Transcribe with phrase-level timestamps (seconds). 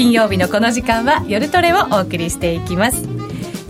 [0.00, 3.02] 金曜日のこの時間は夜トレをお送りしていきます。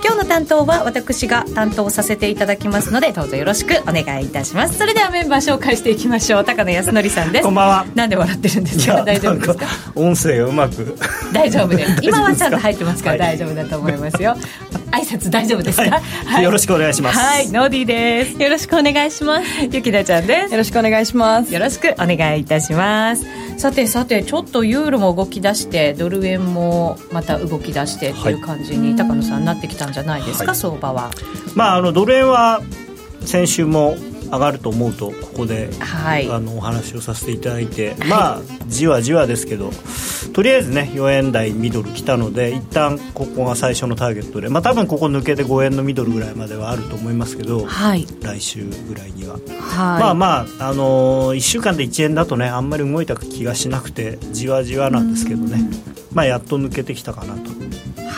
[0.01, 4.79] 今日の担当は私が担当させていただきますのでどうぞよろしくお願いいたします。
[4.79, 6.45] それではメンバー紹介していきましょう。
[6.45, 7.45] 高野康則さんです。
[7.45, 7.87] こんばんは。
[7.97, 9.03] なんで笑ってるんですか？
[9.05, 9.67] 大丈夫ですか？
[9.97, 10.97] 音声がうまく。
[11.33, 11.99] 大丈夫です。
[12.07, 14.37] 今はちゃんと入ってますから大丈夫だと思いますよ、
[14.91, 15.91] 挨拶大丈夫ですか、はい。
[16.27, 17.19] はい、よろしくお願いします。
[17.19, 17.51] はい。
[17.51, 18.43] ノーディーです。
[18.43, 19.45] よろしくお願いします。
[19.71, 20.53] ゆきだちゃんです。
[20.53, 21.53] よろしくお願いします。
[21.53, 23.25] よろしくお願いいたします。
[23.59, 31.11] さてさてちょっとユーロも動き出してドル円もまた動き出してっていう感じに、はい、高野さんなってきたんじゃないですか、はい、相場は。
[31.55, 32.63] まああのドル円は
[33.25, 33.97] 先週も
[34.31, 39.71] 上がると思うとここで、はい、あのお話をさせていただいて、まあじわじわですけど
[40.33, 55.59] とりあえずね4円台ミドル来たので一旦ここが最初のターゲットで、まあ、多分ここ抜けて5円のミドルぐらいまではあると思いますけど、はい、来週ぐらいには、はい、まあまあ、あのー、1週間で1円だとねあんまり動いた気がしなくてじわじわなんですけどね、
[56.13, 57.60] まあ、やっと抜けてきたかなと。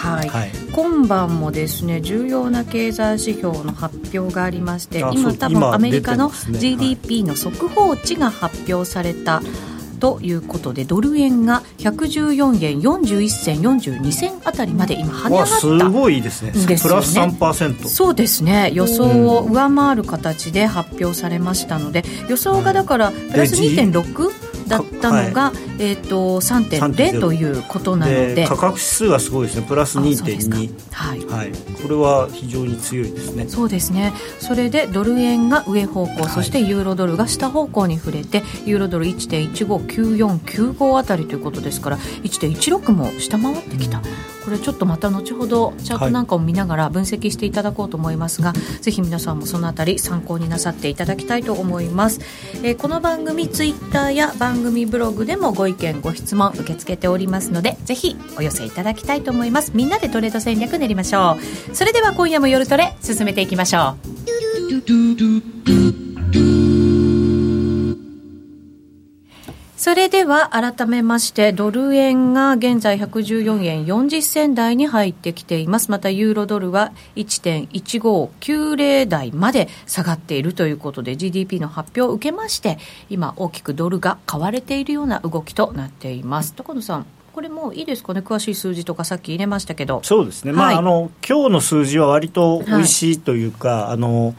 [0.03, 9.43] はい、はい、今晩もですね重要な経済指標の発表がありまして今多分アメリカの GDP の速報値が発表された、
[10.03, 16.51] ということでドル円が114円41銭42銭あたりまで今跳ね上がったすごいですね。
[16.51, 16.77] ですね。
[16.83, 18.73] プラス3%そうですね。
[18.75, 28.47] 予想を上回る形で発表されましたので予想がだからプラス2.6だったのが、はい、えーと、3.0ということなので。
[28.47, 29.67] 価格指数はすごいですね。
[29.69, 33.47] プラス2.2はい、はい、これは非常に強いですね。
[33.49, 34.15] そうですね。
[34.39, 44.05] それでドル円が上方向、はい、そしてユーロドルが下方向に触れてユーロドル1.159495あたりということですから1.16も下回ってきた、うん
[44.45, 52.21] これちょっとまた後ほどチャートなんかを見ながら分析していただこうと思いますが、はい、ぜひ皆さんもそのあたり参考になさっていただきたいと思います、
[52.63, 59.73] えー、この番組ツイッターや番組ブログでもご意見ご質問受け付けておりますのでぜひお寄せいただきたいと思います。
[59.75, 61.37] みんなでトレード戦略練りましょ
[61.71, 61.75] う。
[61.75, 63.97] それでは今夜も夜トレ進めていきましょ
[66.73, 66.82] う。
[69.83, 75.91] それでは改めましてドル円が現在114円40銭台に入ってきています。
[75.91, 82.79] またユーロドルは1.1590台まで下がっているということで GDP の発表を受けまして
[83.11, 86.55] 今大きくドルが買われているような動きとなっています。
[86.55, 90.01] 高野さんこれもいいですかね、詳しい数字とか、さっき入れましたけど。
[90.05, 94.37] そうですね、はい、まあ、あの今日の数字は割と美味しいというか、はい、あの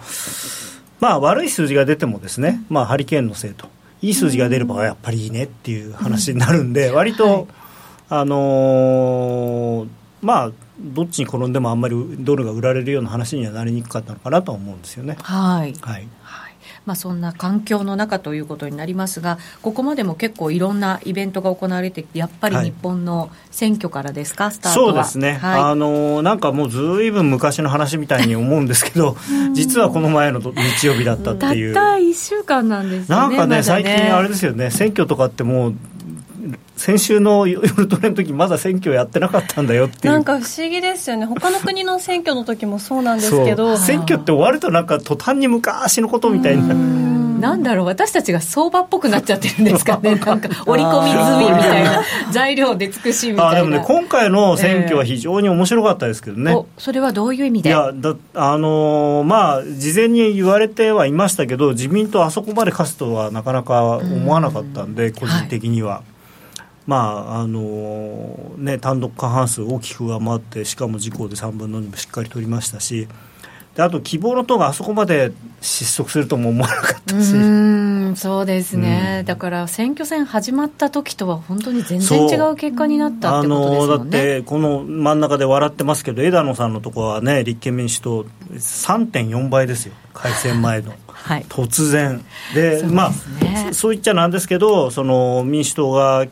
[1.01, 3.67] まあ、悪い数字が出てもですね、まあ、ハリケーンのせいと
[4.03, 7.47] いい数字が出ればやっぱりいいねっていう話になるんで、割と、
[8.09, 9.87] あの
[10.21, 15.15] まあ、どっちに転んでもあんまりドルが売られるような話にはなりにくかったのかなと思うんですよね。
[15.21, 16.07] はい、はい
[16.85, 29.15] まあ、そんな環境の中ということになりますが、ここまでも結構いろんなイベントが行われて、やっぱり日本の選挙からですか、はい、スタートそうですね、はい、あのなんかもうずいぶん昔の話みたいに思うんですけど、
[29.53, 31.73] 実はこの前の日曜日だったっていう。
[31.73, 33.15] たった1週間なんですね。
[33.15, 33.63] なんかね、ね。
[33.63, 35.75] 最近あれですよね、選挙とかってもう、
[36.75, 40.13] 先週の夜トレの時まだ選挙やってなかったんだよっていう。
[40.13, 41.25] なんか不思議ですよね。
[41.25, 43.77] 他の国の選挙の時もそうなんですけど。
[43.77, 47.03] 選挙って終わるとなんか途端に昔のことみたいにな
[47.43, 47.85] なんだろう。
[47.85, 50.15] 私たちが相場っぽくなっちゃってるんですかね。
[50.25, 52.03] なんか織り込み済みみたいな。
[52.31, 53.51] 材料で尽くしみたいな。
[53.51, 57.69] あでもね今回の選挙は非常に面白かったですけどね、えー、それはどういう意味で？
[57.69, 65.95] いやだあのー、まあ事前に言われてはいましたけど自民党あそこまで勝つとはなかなか思わなかったんで個人的には。
[65.95, 66.12] はい
[66.85, 73.07] まああのね、単独過半数大きく上回ってしかも自公で3分の2もしっかり取りましたし
[73.75, 75.31] であと希望の党があそこまで
[75.61, 77.33] 失速するとも思わなかったし。
[77.35, 84.17] うんそうですね、うん、だから選挙戦始まった時とは本当に全然違う結果になったってことですもんね。
[84.17, 89.93] だってこの真ん中で笑ってますけど枝野さんのところはね立憲民主党3.4倍ですよ。
[90.13, 92.23] 改選前のはい、突然。
[92.53, 96.27] で、ね、まあそう言っちゃなんですけどその民主党が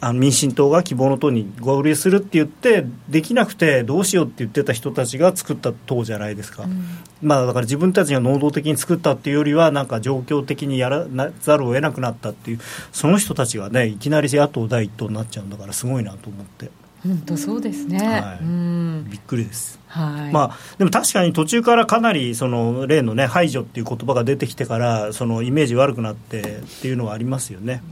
[0.00, 6.84] あの民進党が希望の党に合流するって言ってできなくてどうしようって言ってた人たちが作った党じゃないですか、うん、
[7.20, 11.04] まあだから自分たちが能動的に作ったっていうよりはなんか状況的にやら
[11.40, 12.60] ざるを得なくなったっていう
[12.92, 16.70] その人たちがねいきなり野党第一党になっちゃうんだからすごいなと思って。
[17.02, 19.06] 本当そうですね、はい、うん。
[19.10, 20.32] びっくりです、はい。
[20.32, 26.44] まあ、でも確かに途中からかなりその例の、ね、排除っていう言葉が出てきてからそのイメージ悪くなってっ
[26.80, 27.82] ていうのはありますよね。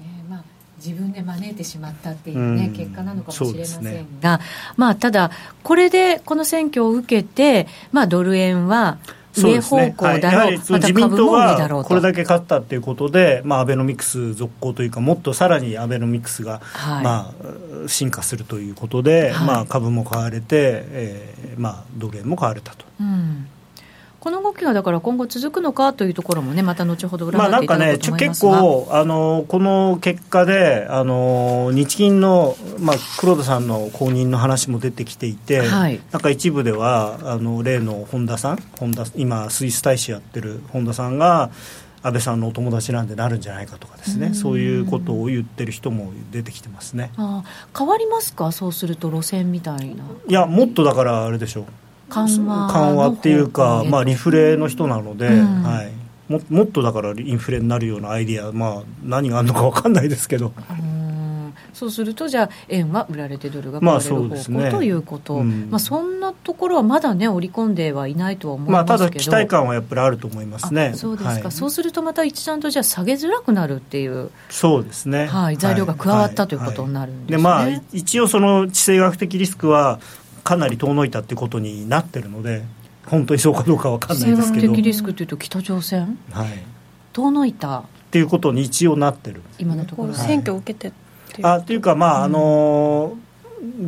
[0.00, 0.44] えまあ、
[0.78, 4.44] 自分で招いてしまったっていうね、うん、結果なのかもしれませんが、ね、
[4.76, 5.32] まあ、ただ、
[5.64, 8.98] これでこの選挙を受けて、まあ、ドル円は
[9.32, 17.32] 上方向だろう、ねはい、自民党がこれだけ勝ったということで、まあ、アベノミクス続行というか、もっとさらにアベノミクスが、はい、ま
[17.84, 22.84] あ、進化するということで、はい、まあ、株も買われて、えーまあ、ドル円も買われたと。
[23.00, 23.46] うん
[24.20, 41.50] この動きがだから今後続くのかというところもね、また後ほどまあなんかね、結構あの、この結果で、あの日銀の、まあ、黒田さんの後任の話も出てきていて、はい、なんか一部では、あの例の本田さん、本田今、スイス大使やってる本田さんが、
[42.02, 47.10] 安倍さんのお友達なんでなるんじゃないかとかですねそういうことを言ってる人も出てきてますね。
[47.18, 47.44] あ
[47.76, 48.52] 変わりますか？
[48.52, 50.04] そうすると路線みたいな。
[50.26, 51.64] いやもっとだからあれでしょう
[52.10, 55.92] 緩和緩和っていうか、まあ、リフレの人なので、うん、はい、
[56.30, 60.52] ももっとだからインフレになるようなアイディア、まあ、何があるのか分かんないですけど。
[61.72, 70.92] そうすると、じゃあ、円は売られてドルが買われる方向、まあね、ということ、うん、まあ、そんなところはまだね、織り込んではいないとは思いますけど、まあ、ただ、期待感はやっぱりあると思いますね。
[70.94, 74.30] そうですか、はい、そうすると、また一段とじゃあ、下げづらくなるっていう。
[74.50, 80.00] そうですね、はい、材料が加わった、はい、ということになるんですね、まあ、一応、その地政学的リスクは、
[80.42, 82.62] かなり遠のいたってことになってるので。
[83.06, 84.68] 本当にそうかどうか分かんないですけど。
[84.68, 86.48] 的リスクというと北朝鮮、はい、
[87.12, 89.42] 遠のいたっていうことに一応なってる。
[89.58, 90.92] 今のところ、選挙を受けてっ
[91.32, 91.46] ていう。
[91.46, 93.16] あっていうかまあ、うん、あの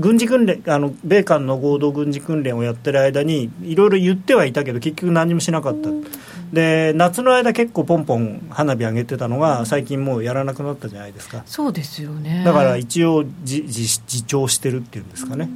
[0.01, 6.05] 軍事訓練あの米韓の合同軍事訓練をやってる間にいろいろ言ってはいたけど結局何もしなかった、うん、
[6.53, 11.43] で夏の間結構ポンポン花火上げてたのが最近もうやらなくなったじゃないですか。
[11.47, 12.43] そうですよね。
[12.45, 15.49] だから一応自自重してるっていうんですかね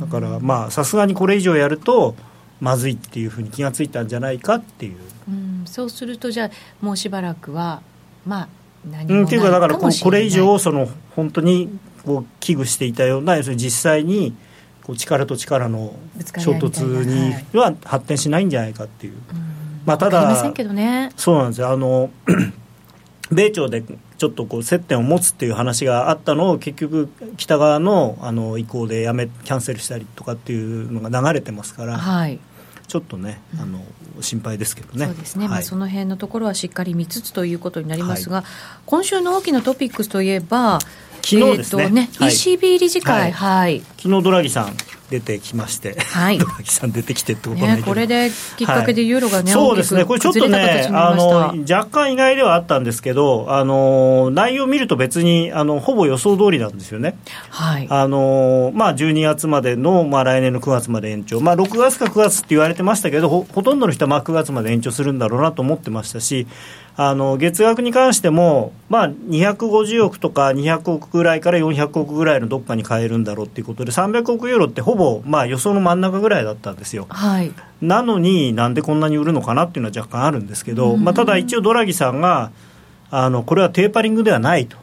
[0.00, 2.14] だからまあさすがにこれ以上やると
[2.60, 4.96] まずいっていうふうに気がついたんじゃないかっていう、
[5.28, 6.50] うん、そうするとじゃあ
[6.80, 7.82] もうしばらくは
[8.26, 8.48] まあ
[8.84, 14.34] 何もないかもしれない、うん、っていうかだからここれ以上その本当にこう危惧していたような要するに実際に
[14.82, 15.94] こう力と力の
[16.38, 19.14] 衝突には発展しないんじゃないかっていう、
[19.84, 20.26] まあただ、
[20.72, 21.68] ね、そうなんですよ。
[21.68, 22.08] あの
[23.30, 32.38] 米朝でちょっとこう接点を持つっていう話があったのを結局北側のあの意向でやめキャンセルしたりとかっていうのが流れてますから、はい、
[32.86, 33.80] ちょっとね、あの
[34.22, 35.06] 心配ですけどね。
[35.06, 35.44] そうですね。
[35.44, 38.44] はい、まあその辺のところはしっかり見つつということになりますが、はい、
[38.86, 40.78] 今週の大きなトピックスといえば、
[41.28, 41.84] 昨日ですね。
[41.84, 44.74] えー、ね、はい、ECB 理事会、はい、昨日ドラギさん
[45.10, 57.18] 出てきまして、はい、 ドラギさん出てきてってことね、これできっかけでユーロがね、はい、そうですね、これちょっとね、あの若干意外ではあったんですけど、あの内容を見ると別にあのほぼ予想通りなんですよね。
[57.50, 57.86] はい。
[57.90, 66.46] あのまあ12月までのまあ来年の9月まで延長、まあ6月か9月って言われてましたけど、ほほとんどの人はまあ9月まで延長するんだろうなと思ってましたし。
[67.00, 82.50] あの月額に関しても、まあ、250億とか200億ぐらいから400億ぐらいのどっかに変えるんだろうということで300億ユーロってほぼ、まあ、予想の真ん中ぐらいだったんですよ、はい、なのになんでこんなに売るのかなっていうのは若干あるんですけど、まあ、ただ一応ドラギさんが
[83.12, 84.76] あのこれはテーパリングではないと。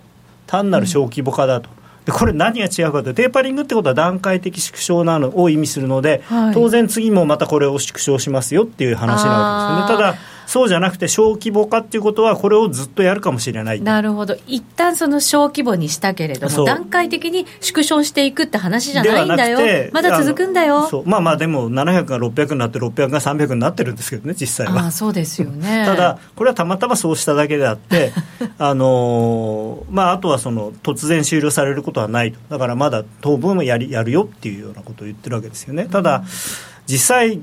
[0.47, 1.69] 単なる小規模化だと。
[2.05, 10.05] でこれ何が違うかというとテーパリングってことは段階的縮小なのを意味するので、はい、当然次もまたこれを縮小しますよっていう話なわけですよね。
[10.05, 13.81] ただそうじゃなくて小規模化っていうことはこれをずっとやるかもしれない。
[13.81, 14.37] なるほど。
[14.47, 19.59] 一旦その小規模にしたけれども段階的に縮小していくって話じゃないんだよ。
[19.91, 20.89] まだ続くんだよ。
[21.05, 24.85] まあまあでも700が600になって600が300になってるんですけどね実際は。
[24.87, 25.83] あそうですよね。
[25.85, 28.13] ただこれはたまたまそうしただけであって
[28.57, 32.39] あのー、まああとはその突然終了されることはないと。
[32.49, 35.89] だからまだ当分もやりやるよっていうようなことを言ってるわけですよね。
[35.91, 36.23] ただ、
[36.87, 37.41] 実際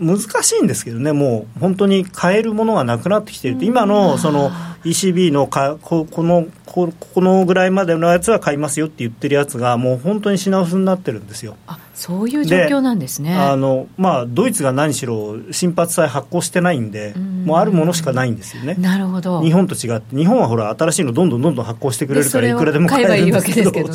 [0.00, 4.50] 難しいんですけどね、もう本当に買えるものがなくなってきている今のその
[4.84, 11.56] ECB のかここのここのぐらいまでのやつは買いますよって言ってるやつが、もう本当に品薄になってるんですよ。
[11.66, 13.34] あそういう状況なんですね。
[13.34, 17.14] あの、まあ、ドイツが何しろ新発債発行してないんで、
[17.44, 18.76] もうあるものしかないんですよね。
[18.78, 19.42] なるほど。
[19.42, 23.72] 日本と違って、日本はほら、新しいのどんどんどんどん発行してくれるから、いくらでも買えるんですけど。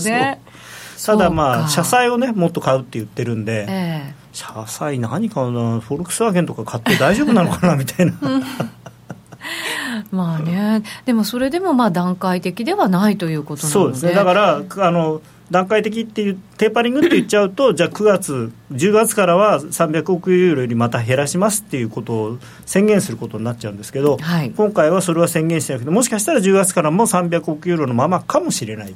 [1.05, 8.13] ただまあ社債をねもっと買うって言ってるんで、えー、社債何買うのフォルクスワーゲンとか買って大丈夫なのかなみたいな。
[10.11, 10.83] まあね。
[11.05, 13.73] でもそれでもまあ段階的ではないということなので。
[13.73, 14.13] そうですね。
[14.13, 15.21] だからあの
[15.51, 28.95] 段階的っていうテーパリングって言っちゃうとじゃあ9月10月からは300億ユーロよりまた減らしますっていうことを宣言することになっちゃうんですけど、はい、今回はそれは宣言してなくてもしかしたら10月からも300億ユーロのままかもしれない。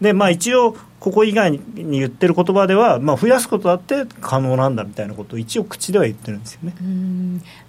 [0.00, 6.74] でまあ一応ここ以外に言ってる言葉では、まあ、増やすことだって可能なんだみたいなことを一応口では言ってるんですよね。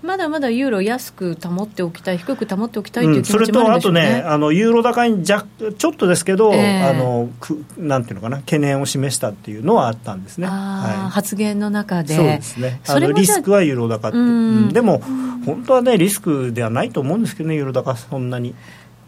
[0.01, 5.45] まだまだユーロ安く保っておきたい低く保っておきたいという気持ちもあるんでしょうね、うん、それとあとねあのユーロ高に若
[5.77, 12.15] ちょっとですけど、えー、あのくなんていうのかな懸念を示したっていうのはあったんですね、はい、発言の中で。
[12.15, 12.81] そうですね。
[12.87, 14.97] あのリスクはユーロ高って、うん、でも
[15.45, 18.55] 本当はねリスクではないと思うんですけどねユーロ高そんなに。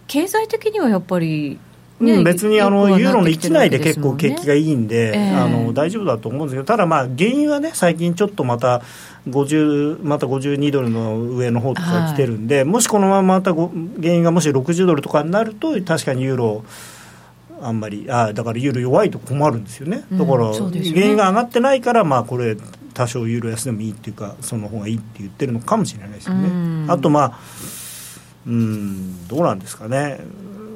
[0.05, 1.59] 経済的にはやっぱりね、
[2.00, 8.82] うん、別にあのユーロの1内で結構景気がいいんで、えー、あの大丈夫だと思うんですけど、ただ、まあ、原因はね、最近ちょっとまた
[9.27, 13.70] 50、また52ドルの上の方とか来てるんで、はい、もしこのまままた原
[14.01, 16.63] 因がもし60ドルとかになると、確かにユーロ、
[17.62, 20.70] あんまりあだからユーロ弱いと困るんですよね、だから、原
[21.06, 22.56] 因が上がってないから、まあ、これ、
[22.94, 26.86] 多少ユーロ安でもいいっていうか、その方がいいって言ってるのかもしれないですよね。
[26.88, 27.39] あとまあ
[28.48, 30.20] うんどうなんですかね、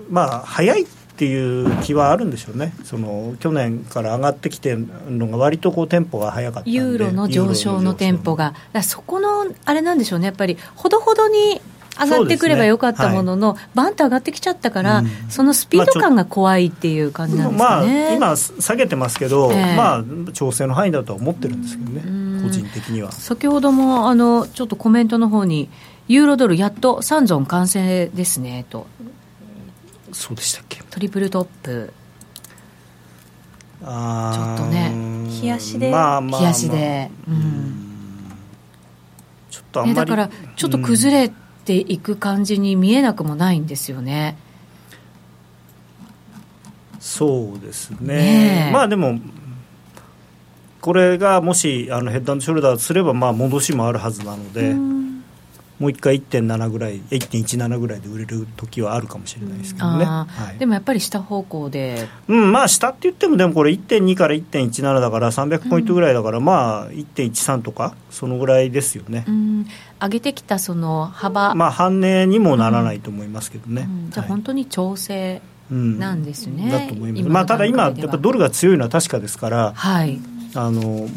[0.10, 11.62] まあ、早いっていう気はあるんでしょうね、その去年から上がってきてるのが、割とこうテンポが早かったユーロの上昇のテンポが、そこのあれなんでしょうね、やっぱりほどほどに
[12.00, 13.60] 上がってくればよかったものの、ね。
[13.60, 23.12] はい、バンと上がってきちゃったから、うん、そのスピード感が怖いっていう感じなんですかね、まあ、今、下げてますけど、えー、まあ、調整の範囲だとは思ってるんですけどね、個人的には。
[23.12, 25.70] 先ほどもあのちょっとコメントの方に、
[26.08, 28.88] ユーロドル、やっと3ゾン完成ですねと。
[30.14, 30.82] そうでしたっけ？
[30.90, 31.94] トリプルトップ。
[33.86, 34.94] あちょっとね
[35.42, 38.32] 冷やしで、まあまあ、冷やしで、うん、
[39.50, 41.34] ちょっとあんまり、ね、だからちょっと崩れ
[41.66, 44.38] ていく感じに見えなくもないんですよね、
[47.02, 48.70] そうですね。
[48.72, 49.20] まあでも
[50.80, 55.13] これがもしあのヘッドショルダーすればまあ戻しもあるはずなので、うん
[55.80, 62.08] もう一回1.7ぐらい1.17ぐらいで売れる時はあるかもしれないですけどね、はい、でもやっぱり下方向で。
[62.28, 69.68] うんまあ下って言ってもでもこれ1.2から1.17だから300ポイントぐらいだから、うん、まあ1.13とかそのぐらいですよね、うん、
[70.02, 71.56] 上げてきたその幅。
[71.56, 77.24] まあ半値にもならないと思いますけどね、うん、じゃあ本当に調整なんですね、だと思います。
[77.30, 80.20] まあただ今やっぱドルが強いのは確かですから、はい、
[80.56, 81.08] あの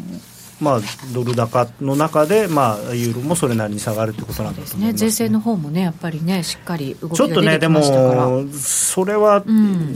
[0.59, 0.79] まあ、
[1.13, 7.81] ドル高の中で、まあ、ユーロもそれなりに下がるということなんですね、税制の方もね、やっぱりね、しっかり動きちょっとね、でも、
[8.53, 9.95] それは、うん、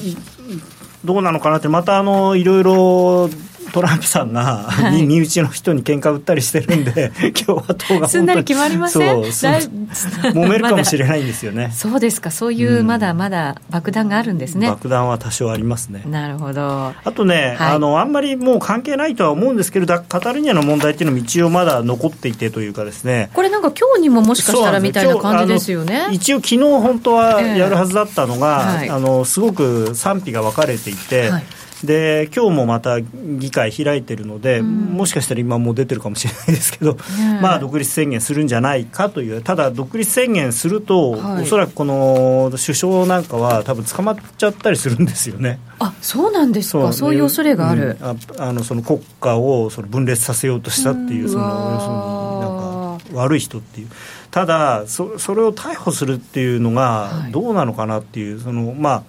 [1.03, 3.30] どうなのかなって、またあのいろいろ
[3.74, 7.12] トランプさんが、はい、身内の人に喧嘩売ったりしてるんで、
[7.46, 9.32] 共和党がすんなり決まりません？
[9.32, 9.51] そう。
[9.51, 11.72] 揉めるかもしれないんですよね。
[11.75, 16.04] そうですか、そういうまだまだ爆弾があるんですね、爆弾は多少ありますね。
[16.06, 16.94] なるほど。
[17.04, 26.08] あとね、はい、あの、あんまりもう関係ないとは思うんですけど、カタルニアの問題っていうのも一応まだ残っていてというかですね、これなんか今日にももしかしたらみたいな感じですよね。
[26.12, 31.44] 一応、昨日本当はやるはずだったのが、えーはい、あのすごく賛否が分かれていて、はい
[31.85, 36.97] で今日もまた議会開いてるので、うん、もしかしたら今もう出てるかもしれないですけど、
[37.41, 45.59] まあ、独立宣言するんじゃないかという、ただ、独立宣言すると、はい、おそらくこの首相なんかは、多分捕まっちゃったりするんですよね。
[45.79, 47.15] あそうなんですか、そう。
[47.15, 47.97] いう恐れがある。
[48.00, 52.00] うん、ああのその国家をその分裂させようとしたっていう、その要するに
[52.39, 53.88] なんか悪い人っていう。
[54.29, 59.03] ただそ、それを逮捕するっていうのがどうなのかなっていう、そのまあ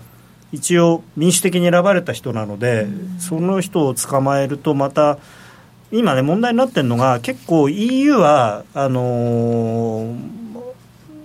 [0.52, 2.86] 一応民主的に選ばれた人なので、
[3.18, 5.18] その人を捕まえるとまた
[5.90, 10.14] 今ね問題になってるのが結構 EU はあのー、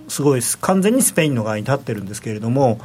[0.08, 2.78] すごい完全にスペインの側に立ってるんですけれども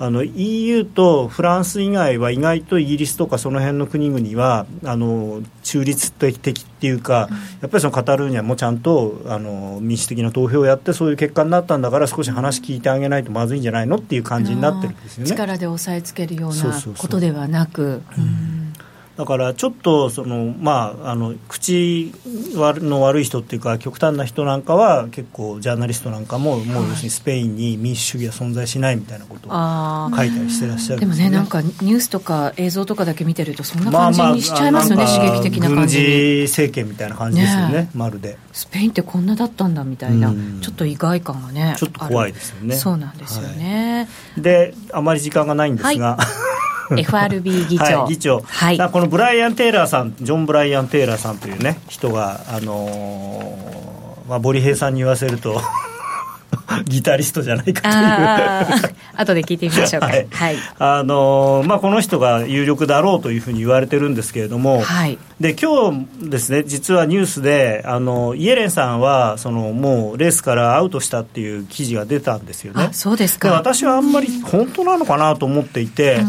[0.00, 7.28] あの EU とフランス以外は意外とイギリスとかその辺の国々はあの中立的っていうか、
[7.60, 15.30] やっぱりそのカタルーニャもちゃんとあの民主的な投票をやってそういう結果になったんだから少し話聞いてあげないとまずいんじゃないのっていう感じになってるんですよね。
[15.30, 18.02] 力で押さえつけるようなことではなく。
[19.18, 38.38] だからちょっとその、まあ、あの口の悪い人っていうか極端な人なんかは結構ジャーナリストなんかももう要するにスペインに民主主義は存在しないみたいなことを書いたりしてらっしゃるで、ね,、もねなんかニュースとか映像とかだけ見てるとそんな感じにしちゃいますよね、まあまあ、刺激的な感じ軍事政権みたいな感じですよね、ね、まるで。
[38.52, 40.32] スペインってこんなだったんだみたいな、
[40.62, 42.76] ちょっと意外感がねちょっと怖いですよね。
[42.76, 46.26] そうなんですよね、はい、であまり時間がないんですが、はい
[46.96, 55.60] FRB 議長、はい、議長、はい、このブライアン・テイラーさんジョン・ブライアン・テイラーさんというね人が、あのー、まあ、ボリヘイさんに言わせると
[56.86, 58.94] ギタリストじゃないかという。
[59.18, 72.90] 後で聞いてみましょうか、 はい、はい、あのまあ、この人が有力だろうというふうに言われてるんですけれども、はい、で今日ですね実はニュースであのイエレンさんはそのもうレースからアウトしたっていう記事が出たんですよね。
[72.92, 73.50] そうですか。
[73.50, 76.20] 私はあんまり本当なのかなと思っていて、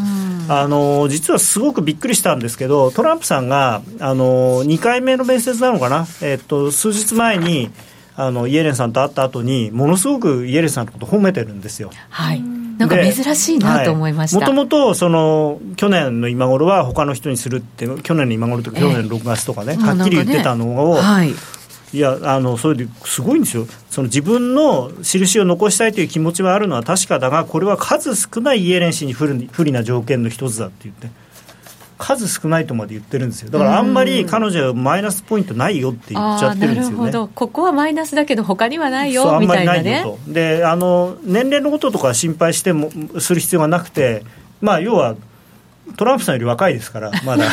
[0.49, 7.69] あの実はすごくびっくりしたんですけどトランプさんがあの2回目の面接なのかな、えっと、数日前に
[8.15, 11.91] あのイエレンさんと会った後にものすごくイエレンさんのこと褒めてるんですよ。
[12.09, 12.41] はい。
[12.41, 14.39] なんか珍しいなと思いました。
[14.39, 21.33] もともとその去年の今頃は他の人にするって去年の今頃とか去年の6月とかね、えー、はっきり言ってたのを、ねはい、
[21.91, 23.65] いやあのそれですごいんですよ。
[23.89, 29.27] その自分の印を残したいという気持ちはあるのは確かだがこれは数少ないイエレン氏に不
[29.63, 31.09] 利な条件の一つだって言って。
[31.99, 33.51] 数少ないとまで言ってるんですよ。
[33.51, 37.29] だからあんまり彼女はマイナスポイントないよって言っちゃってるんですよね。
[37.35, 40.05] ここはマイナスだけど他にはないよみたいなね。
[40.25, 44.23] であの年齢のこととか心配してもする必要がなくて
[44.61, 45.17] まあ要は
[45.97, 47.45] トランプさんより若いですからまだ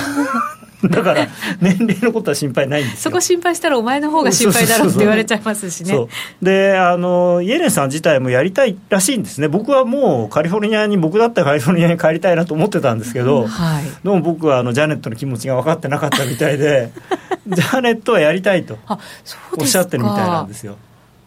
[0.91, 1.29] だから
[1.61, 6.07] 年齢のことは心配ないんですそこ心配したらお前の方が心配だろうって言われちゃいますしね。
[6.43, 9.49] であのイエレンさん自体もやりたいらしいんですね。
[9.49, 16.91] 僕はもうカリフォルニアに僕だったらカリフォルニアに帰りたいなと思ってたんですけど、うんはい、どうも僕はあのジャネットの気持ちが分かってなかったみたいで
[17.49, 18.79] ジャネットはやりたいと
[19.59, 20.77] おっしゃってるみたいなんですよ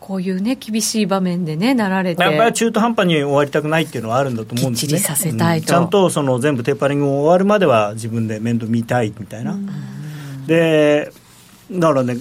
[0.09, 2.23] こういうね厳しい場面でねなられて。
[2.23, 4.97] やっぱり中途半端に終わりたくないっていうのはあるんだと思うんですね。
[4.97, 9.55] させたいと、うん、ちゃんとその全部テーパリング終わるまでは自分で面倒見たいみたいな、
[10.47, 11.11] で
[11.71, 12.15] だからね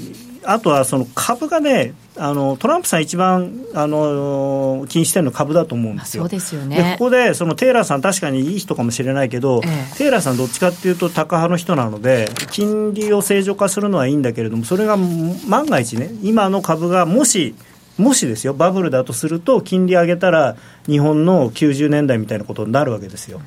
[0.45, 6.25] あとはその株がねあのトランプさん一番あの気にしてるの株だと思うんですよ。
[6.25, 6.97] そうですよね。
[6.99, 17.55] ここでそのテイラーさん確かにいい人かもしれないけど、ええ、テイラーさんどっちかっていうとタカ派の人なので金利を正常化するのはいいんだけれどもそれが万が一ね今の株がもし
[17.99, 23.41] もしですよ、バブルだとすると、金利上げたら、日本の90年代みたいなことになるわけですよ。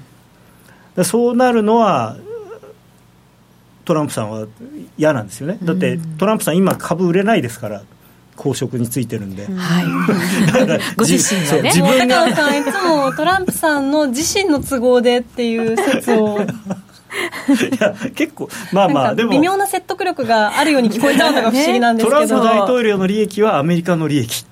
[1.03, 2.17] そうなるのは、
[3.85, 4.47] トランプさんは
[4.97, 7.81] 嫌なんですよね、だってトランプさん、今、株売れないですから。
[8.41, 9.85] 公職についてるんで、はい、
[10.97, 11.61] ご自身がね。
[11.63, 12.35] 自分が。
[12.35, 16.39] さんいつもトランプさんの自身の都合でっていう説を
[17.51, 19.31] いや結構まあまあでも。
[19.31, 24.45] 微妙な説得力があるように聞こえちゃうのが不思議なんですけど、ね、トランプ大統領の利益はアメリカの利益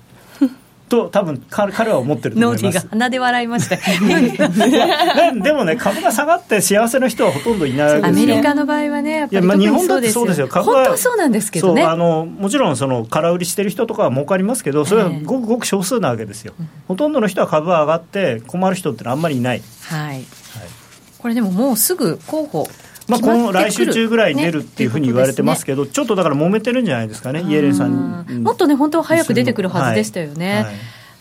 [0.90, 2.88] と多分彼は思ってると思います。
[2.88, 3.76] 鼻で笑いました。
[5.40, 10.48] でもね株が下がって幸せな人はほとんどいないアメリカの場合はねやっぱり日本だってそうですよ。
[10.48, 11.82] 株は本当そうなんですけどね。
[11.82, 20.24] あのもちろんその空売りしてる人とかは儲かりますけどそれはごくごく少数なわけですよ、えー、ほとんどの人は株は上がって困る人ってのはあんまりいない、はい、
[21.20, 22.66] これでももうすぐ候補
[23.08, 28.24] まあ、この来週中ぐらいに出るっていうふうに言われてますけど、ね、ちょっとだから揉めてるんじゃないですかね、イエレンさん。
[28.44, 30.54] もっとね、本当は早く出てくるはずでしたよね。
[30.54, 30.64] はい。
[30.64, 30.74] はい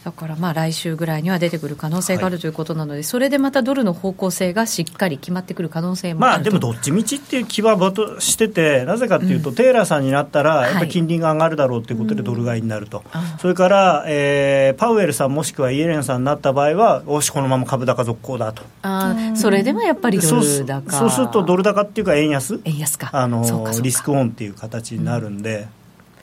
[0.03, 7.77] だからまあ来週ぐらいには出てくる可能性があるということなので、はい、それでまたドルの方向性がしっかり決まってくる可能性もまあでもどっちみちっていう気は
[8.19, 18.63] してて、なぜかっていうと、うん、テイラーさんになったら、やっぱり金利が上がるだろうということでドル買いになると、はい、それから、えー、パウエルさんもしくはイエレンさんになった場合は、おし、このまま株高続行だと。
[18.83, 20.91] あそれでもやっぱりドル高。
[20.91, 23.09] そうすると、ドル高っていうか、円安、円安か。
[23.11, 23.43] あの
[23.81, 25.67] リスクオンっていう形になるんで。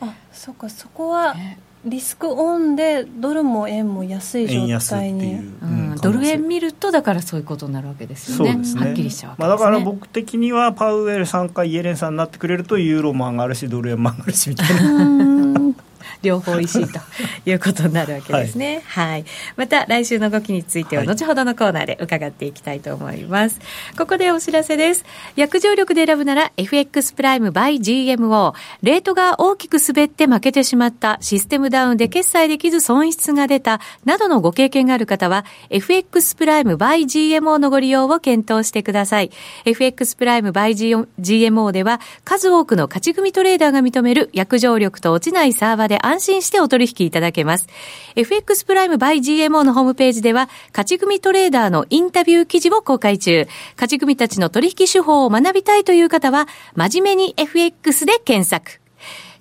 [0.01, 15.75] うん、あそうかそこは、えーリスクオンでドルも円も安い状態に、うん、ドル円見るとだからそういうことになるわけですよね、ね、はっきりしちゃうわけです、ね、まあ、だから僕的にはパウエルさんかイエレンさんになってくれるとユーロも上がるしドル円も上がるしみたいな
[16.23, 17.01] 両方いしいと
[17.45, 19.25] いうことになるわけですね、 はい、はい、
[19.57, 25.05] また来週の動きについては後ほどのコーナーで伺っていきたいと思います、はい、ここでお知らせです。
[25.37, 31.19] 約定力で選ぶなら FX プライム by GMO レートが大きく滑って負けてしまった。
[31.21, 33.81] システムダウンで決済できず損失が出た。
[34.05, 39.31] などのご経験がある方は FX プライム by GMO のご利用を検討してください。
[39.65, 47.69] FX プライム by GMO では数多くの勝ち組トレーダーが認める約定力と落ちないサーバーで安心してお取引いただけます。
[48.15, 53.47] FX プライム by GMO のホームページでは、勝ち組トレーダーのインタビュー記事を公開中。
[53.75, 58.81] 勝ち組たちの取引手法を学びたいという方は、真面目に FX で検索。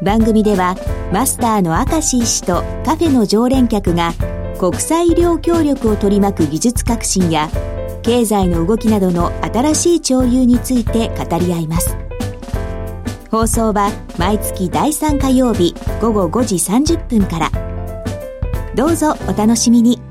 [0.03, 0.75] 番組では
[1.11, 4.13] マスターの明石医師とカフェの常連客が
[4.59, 7.49] 国際医療協力を取り巻く技術革新や
[8.03, 11.95] 経済の動きなどの新しい潮流について語り合います。
[13.29, 17.51] 放送は毎月第3火曜日午後5時30分から。
[18.75, 20.10] どうぞお楽しみに。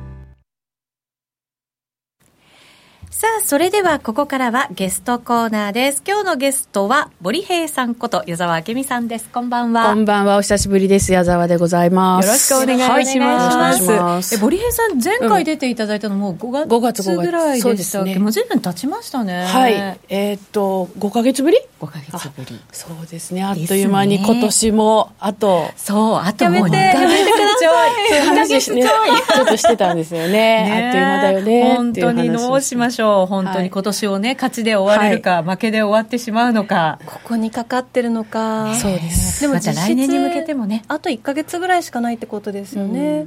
[3.41, 6.03] あ、それではここからはゲストコーナーです。
[6.07, 9.29] 今日のゲストは、森平さんこと矢沢明美さんです。
[9.31, 9.87] こんばんは。
[9.87, 10.37] こんばんは。
[10.37, 11.13] お久しぶりです。
[11.13, 12.27] 矢沢でございます。
[12.27, 13.91] よろしくお願いします。
[13.91, 19.45] はい、え、森平さん、前回出ていただいたのも5月 ,5 月ぐらいでしたっけ、ね、もう随分経ちましたね。
[19.45, 19.75] はい。
[20.09, 22.61] えー、っと、5か月ぶり ?5 か月ぶり。
[22.73, 23.43] そうですね。
[23.43, 25.71] あっという間に今年も、あと。
[25.77, 27.41] そう、あともう2ヶ月。
[27.61, 30.89] そういう話ね、 ちょっとしてたんですよね。
[30.89, 31.75] あっという間だよね。
[31.77, 33.27] 本当にどうしましょう。
[33.31, 36.99] 本当に今年年をね勝ちで終われるか、はい、負けで終わってしまうのか。
[37.07, 38.75] ここにかかってるのか。
[38.75, 39.43] そうです。
[39.43, 40.85] でも、ま、来年に向けてもね。
[40.89, 43.27] あと1か月ぐらいしかないってことですよね、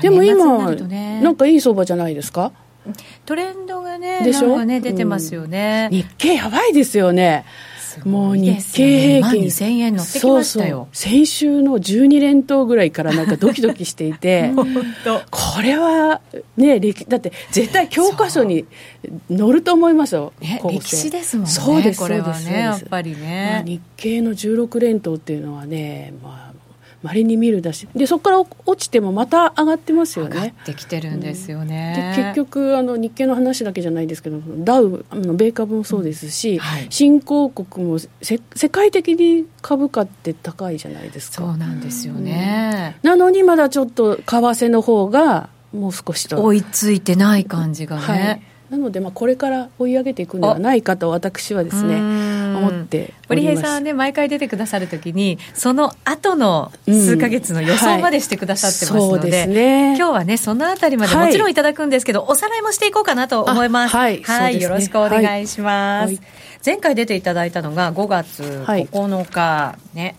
[0.00, 2.52] でも今、ね、なんかいい相場じゃないですか？
[3.26, 4.64] トレンドがねでしょ？
[4.64, 7.44] ね出てますよね、うん、日経やばいですよね
[8.04, 10.88] もう日経平均、2000円乗ってきましたよ。
[10.92, 14.52] 先週の12連投ぐらいからなんかドキドキしていて。
[15.30, 16.20] これは
[16.56, 18.66] ねだって絶対教科書に
[19.30, 26.47] 乗ると思いますよ歴史ですもんねそうですこれはねやっぱりね、まあ、日経の16連投っていうのはねまあ
[27.02, 30.34] まれに見るだしでそこから落ちてもまた上がってますよね。
[30.34, 38.08] 上がってきてるんですよね、うん、で結局あの日経の話だけじゃないですけどダウあの米株もそうですし、うんはい、新興国もせ
[38.54, 41.36] 世界的に株価って高いじゃないですか。
[41.36, 46.42] そうなんですよね、うん、なのにまだちょっと為替の方がもう少しと。
[46.42, 59.34] 追いついてない感じがね、はいなので、まあ、これから追い上げていくんではないかと私はですね思って堀平さんはね毎回出てくださるときにその後の数か月の予想までしてくださってますのでうん。
[59.34, 63.96] はいね、今日はねそのあたりまでもちろんいただくんですけど、はい、おさらいもしていこうかなと思います。
[63.96, 66.20] はい、はいね、よろしくお願いします、
[66.64, 70.16] 前回出ていただいたのが5月9日、ね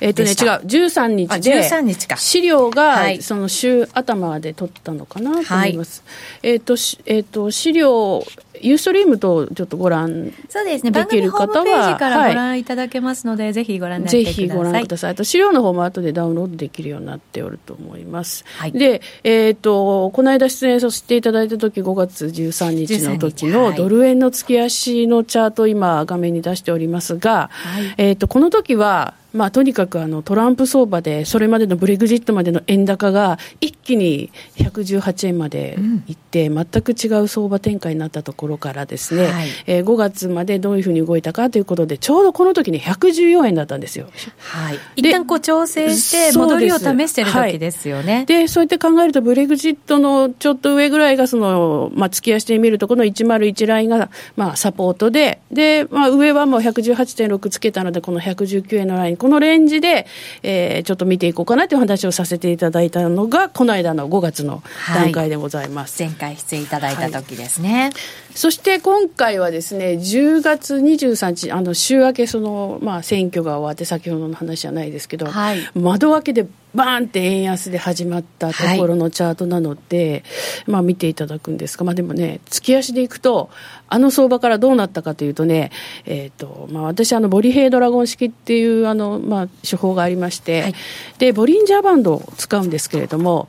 [0.00, 2.16] えっ、ー、とね、違う、13日で、13日か。
[2.16, 6.02] 資料が、その週頭で取ったのかなと思います。
[6.42, 6.74] はい、えっ、ー、と、
[7.06, 8.24] えっ、ー、と、資料、
[8.60, 14.34] ユーストリームとちょっとご覧そうですね、番組ホームページからご覧いただけますので、はい、ぜひご覧になってください。
[14.34, 15.10] ぜひご覧ください。
[15.10, 18.44] あと資料の方も後でダウンロードできるようになっておると思います。
[18.56, 44.08] はい、で、えっ、と、この間出演させていただいた時、5月13日の時のドル円の月足のチャート、今画面に出しておりますが、はい、えっ、と、この時は、まあ、とにかくあのトランプ相場で、それまでのブレグジットまでの円高が一気に118円までいって、全く違う相場展開になったところからですね、はい、えー、5月までどういうふうに動いたかということで、ちょうどこの時に114円だったんですよ。
[44.38, 48.26] はい、一旦こう調整して、戻りを試してる時ですよね。
[48.26, 60.06] で、はい、そうやって考えると、ブレグジットのちょっと上ぐらいがその、まあ、月足で見ると、この101ラインが、まあ、サポートで、で、まあ、上はもう118.6つけたので、この119円のライン、このレンジで、
[60.42, 64.62] えー、ちょっと見ていこうかなという話をさせていただいたのが、この間の5月の
[64.94, 66.02] 段階でございます。
[66.02, 67.84] はい、前回出演いただいた時ですね。
[67.84, 67.92] はい、
[68.34, 80.24] そして今回はですね、10月23日、あの週明けその、まあ、選挙が終わって、先ほどの話じゃないですけど、はい、窓開けでバーンって円安で始まったところのチャートなので、
[80.66, 83.48] はい、まあ見ていただくんですが、まあでもね、月足でいくと、
[83.88, 85.70] あの相場からどうなったかというとね、
[86.04, 90.74] えっ、ー、と、まあ私、あの、ボリヘイドラゴン式っていう、あの、まあ手法がありまして、はい、
[91.18, 93.48] で、ボリンジャーバンドを使うんですけれども、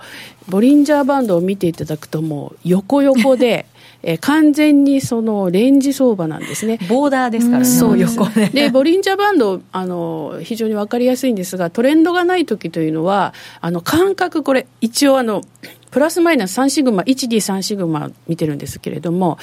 [0.49, 3.65] ボリンジャーバンドを見ていただくともう横横で、
[4.07, 6.77] えー、完全にそのレンジ相場なんですね。
[6.87, 7.65] ボーダーですからね。
[7.65, 8.49] そう横で。
[8.49, 15.41] で、ボリンジャーバンド、あの、非常にわかりやすいんですが、トレンドがない時というのは、あの、感覚、これ、一応あの、
[15.89, 19.39] プラスマイナス3シグマ、1D3 シグマ見てるんですけれども、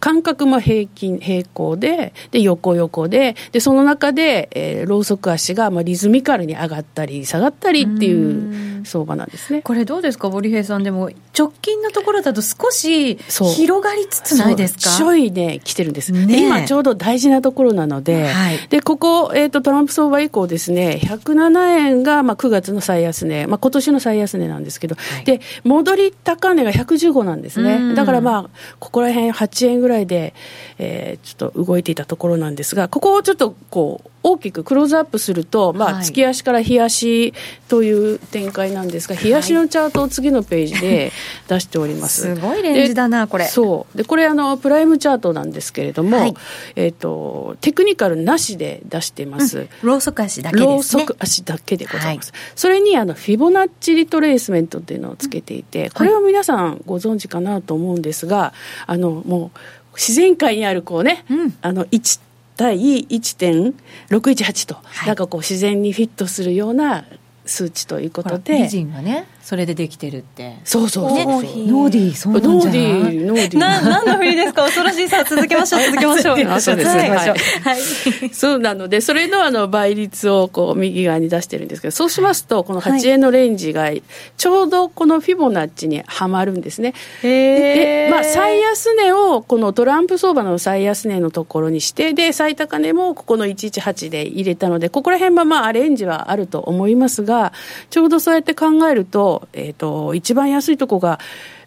[0.00, 9.62] 間隔も平均、平行で、で、横横で、で、その中で、えー、ローソク足が、まあ、リズミカルに上がったり、下がったりっていう相場なんですね。
[9.62, 10.84] これどうですか、堀平さん。
[10.84, 14.96] でも、直近のところだと少し広がりつつないですか？
[14.96, 16.12] ちょいね、来てるんです。
[16.12, 27.94] ね、今ちょうど大事なところなので、はい、で、ここ、えっ、ー、と、トランプ相場以降ですね、107円が、まあ、9月の最安値、まあ、今年の最安値なんですけど、はい、で、戻り高値が115なんですね。
[27.94, 30.34] だからまあ、ここら辺8円ぐらいぐらいで、
[30.78, 37.34] えー、ちょっと動いていたところなんですが、ここをちょっとこう、大きくクローズアップすると、まあ、月足から日足
[37.68, 41.12] という展開なんですが、日足のチャートを次のページで
[41.48, 42.22] 出しております。
[42.22, 43.46] すごいレンジだな、これ。
[43.46, 46.34] そうでこれあの、プライムチャートなんですけれども、はい、
[46.76, 49.58] えーと、テクニカルなしで出してます。
[49.58, 50.72] うん、ローソク足だけですね。
[50.72, 52.32] ローソク足だけでございます。
[52.32, 58.52] はい、それにあのフィボナッチリトレースメントっていうのをつけていて、これを皆さんご存知かなと思うんですが、
[58.86, 59.58] あのもう
[59.94, 62.20] 自然界にあるこうね、うん、あの1
[62.58, 67.04] 対1.618と、はい、なんかこう自然にフィットするような
[67.46, 68.58] 数値ということで。
[68.58, 70.58] 美人はねそれでできてるって。
[70.62, 72.82] そうそうそう、ね、ノーディーそうなんじゃない？
[72.82, 73.24] ノーディー。
[73.24, 73.58] ノーディー。
[73.58, 74.64] な何の振りですか？
[74.64, 75.08] 恐ろしい。
[75.08, 76.36] さ続けましょう続けましょう。
[76.60, 77.80] そうですね、はい、はい、
[78.30, 83.88] そうなのでそれのあの倍率をこう右側に出してるんですけどそうしますとこの8円のレンジが
[84.36, 86.92] ちょうどこのフィボナッチにはまるんですね。
[87.22, 97.54] で、まあ、最安値をこのトランプ相場の最安値のところにしてで最高値もここの118で入れたのでここら辺はまあアレンジはあると思いますが
[97.88, 101.18] ちょうどそうやって考えるとえーと、一番安いとこが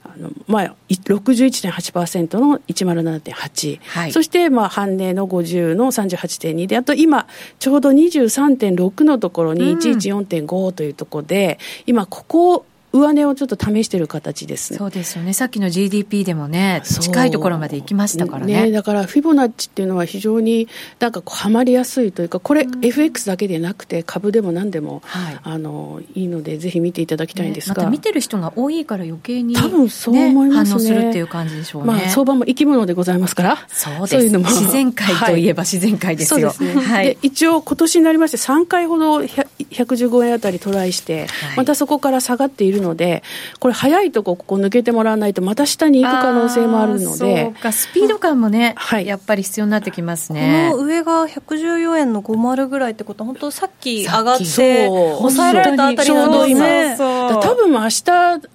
[0.04, 7.28] あのまあ、61.8%の107.8、はい、そしてまあ半値の50の38.2で、あと今、
[7.60, 14.80] ちょうど23.6のところに114.5というところで、うん、今、ここ上値をちょっと試してる形ですね。
[14.80, 15.34] そうですよね。
[15.34, 18.64] さっきの GDP でもね、近いところまで行きましたからね。
[18.64, 20.68] ねだからフィボナッチっていうのは非常に
[21.00, 31.88] なんかこうはまりやすいというか、これ、うん、FX だけでなくて株でも何でも、はい、あのいいのでぜひ見ていただきたいんですが、ね、また見てる人が多いから余計に、多分そう思います、ね、反応するっていう感じでしょうね。
[31.88, 34.36] まあ相場も生き物でございますから、そうです。
[34.36, 36.48] うう自然界といえば自然界ですよ。
[36.48, 36.84] はい、そうですね。
[36.84, 43.24] はい、で一応今年になりまして3回ほど115円あたりトライして、はい、またそこから下がっているので。
[43.60, 50.70] これ、早いとこ、ここ抜けてもらわないと、また下に行く可能性もあるので、そうか、スピード感もね、はい、やっぱり必要になってきますね。
[50.72, 56.98] この上が114円の50ぐらいってことは、本当、さっき上がって、抑えられたあたりなんですね。
[56.98, 58.04] 多分明日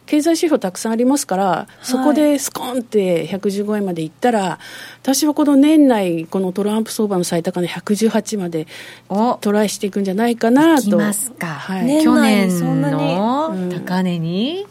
[0.07, 4.59] 経済指標たくさんありますから、そこでスコンって115円までいったら、
[5.07, 8.67] 私はこの年内、このトランプ相場の最高値118まで
[9.41, 10.89] トライしていくんじゃないかなと。
[10.89, 11.47] いきますか。
[11.47, 12.49] はい、去年
[12.81, 14.67] の高値に、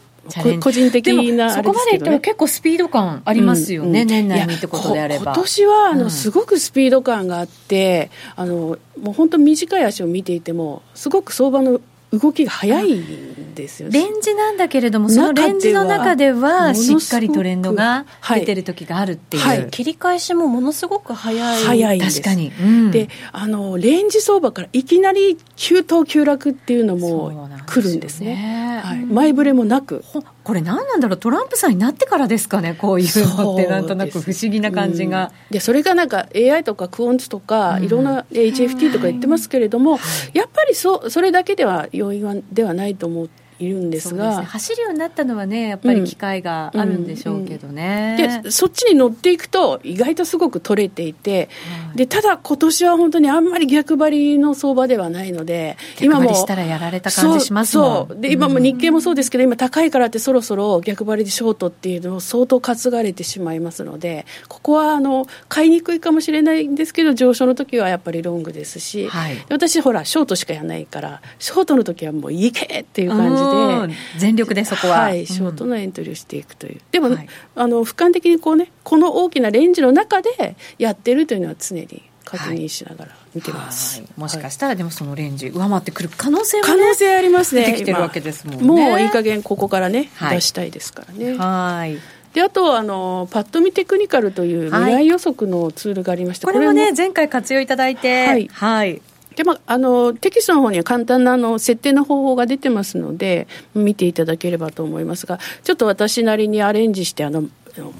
[0.60, 3.96] 個人的な、ね、そこまでいったら結構スピード感ありますよね、うん。
[4.02, 5.32] うん、年内にってことであれば。
[5.32, 11.80] 今年はあの、すごくスピード感があってあのもう本当短い足を見ていてもすごく相場の
[12.18, 19.60] 動きが早いんですよレンジなんだけれども、そのレンジの中では、しっかりトレンドが出てる時があるっていう、はい。
[19.60, 28.80] はい、切り返しもものすごく早い、早い確かに、うん、であのレンジ相場からいきなり急騰急落っていうのも来るんですね、ね。
[28.84, 30.04] はい、前触れもなく。
[30.44, 31.18] これ何なんだろう？
[31.18, 37.88] トランプさんになってからですかねこういうのってなんとなく不思議な感じが、うん、でそれがなんか AI とかクオンツとか、い。
[37.88, 39.98] ろんな HFT とか言ってますけれども、
[40.32, 48.34] やっぱりそそれだけでは要因はではないと思っているんですが、ね、走るようになったのはねやっぱり機会があるんでしょうけどね、うん。
[48.36, 51.48] うん、でそっちに乗っていくと意外とすごく取れていて、
[51.88, 73.42] はい、でただ今年は本当にあんまり逆張りの相場ではないので今もしたらやられた感じしますそうで今も日経もそうですけど、今高いからってそろそろ逆張りでショートっていうのを相当担がれてしまいますのでここはあの買いにくいかもしれないんですけど上昇の時はやっぱりロングですし、はい、私ほらショートしかやらないからショートの時はもういけっていう感じ
[73.88, 88.64] で全力でそこは、はい、ショートのエントリーをしていくという、うん、でも、はい、あの俯瞰的にこうねこの大きなレンジの中でやってるというのは常に確認しながら見てます、はい、もしかしたらでもそのレンジ上回ってくる可能性も、ね、可能性ありますねできてるわけですもんね。
[88.64, 91.36] もういい加減ここからね、出したいですからね。
[91.38, 91.98] はい。
[92.34, 99.02] であとあのパッと見テクニカルという未来予測のツールがありまして、これもね前回活用いただいてはい、はい
[99.36, 107.44] でまあ、あのテキストの方には簡単なあの設定の方法が出てますので見ていただければと思いますがちょっと私なりにアレンジしてあの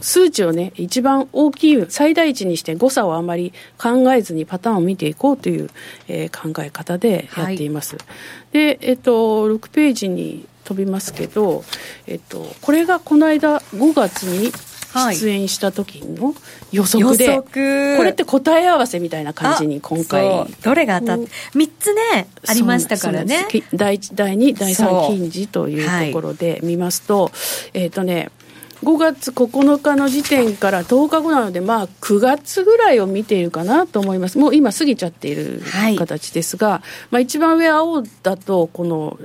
[0.01, 5.69] 数値をね一番大きい最大値にして誤差をあまり考えずにパターンを見ていこうという、
[6.09, 7.97] えー、考え方でやっています。
[7.97, 11.65] はい、で、えっと、6ページに飛びますけど、
[12.07, 14.51] えっと、これがこの間5月に
[15.13, 16.35] 出演した時の
[16.73, 17.43] 予測で、はい、
[17.97, 20.47] これって答え合わせみたいな感じに今回。
[20.63, 23.47] どれが当たって3つねありましたからね。
[23.75, 27.33] 第1第2第3近似というところで見ますと、はい、
[27.75, 28.31] えっ、ー、とね
[28.83, 35.63] 5月9日の時点から10日後なので、まあ、9月ぐらいを見ているかなと思います、もう今、過ぎちゃっている
[35.99, 36.81] 形ですが、はい、
[37.11, 39.19] まあ、一番上、青だと、この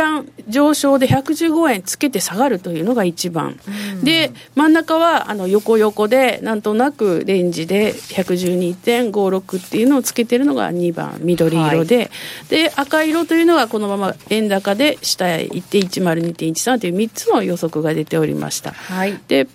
[0.00, 3.60] 旦上昇で115円つけて下がるというのが1番、
[3.94, 12.10] うん、で真ん中はあの横横でなんとなくレンジで112.56っていうのをつけてるのが2番緑色で、はい、
[12.48, 18.72] で赤色というのがこのまま円高で下へ行って102.13という3つの予測が出ておりました。
[18.72, 19.46] はい、で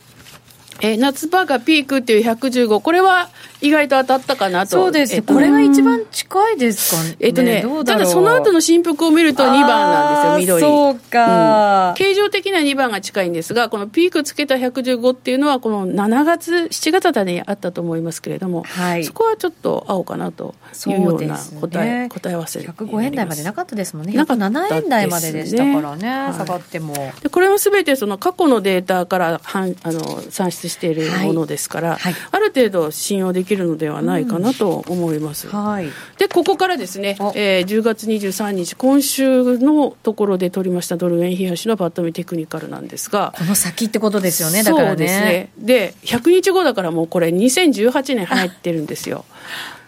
[0.82, 3.30] えー、夏場がピークっていう115、これは
[3.62, 4.72] 意外と当たったかなと。
[4.72, 7.16] そうです、えっと、これが一番近いですかね。
[7.20, 10.62] えっとね、ただその後の進捗を見ると2番なんですよ、緑。
[10.62, 20.56] そうか、うん、形状的には2番が近いんですが、このピークつけた115っていうのは、この7月、7月あたりにあったと思いますけれども、はい、そこはちょっと青かなと
[20.88, 22.60] いうような答え、ね、答え合わせ。
[22.60, 24.14] 105円台までなかったですもんね。
[24.14, 26.94] なんか7円台まででしたからね、はい、下がっても。
[27.22, 35.48] でこれもすべてその過去のデータからあの算出しているものですから、はいはい、ある程度信用できるのではないかなと思います。
[35.48, 44.90] うん、はい、でここからですね、えー、10月23日今週のところで取りましたドル円冷やしのパッと見テクニカルなんですがこの先ってことですよねだからね。
[44.90, 49.26] そうですねで100日後だからもうこれ2018年入ってるんですよ。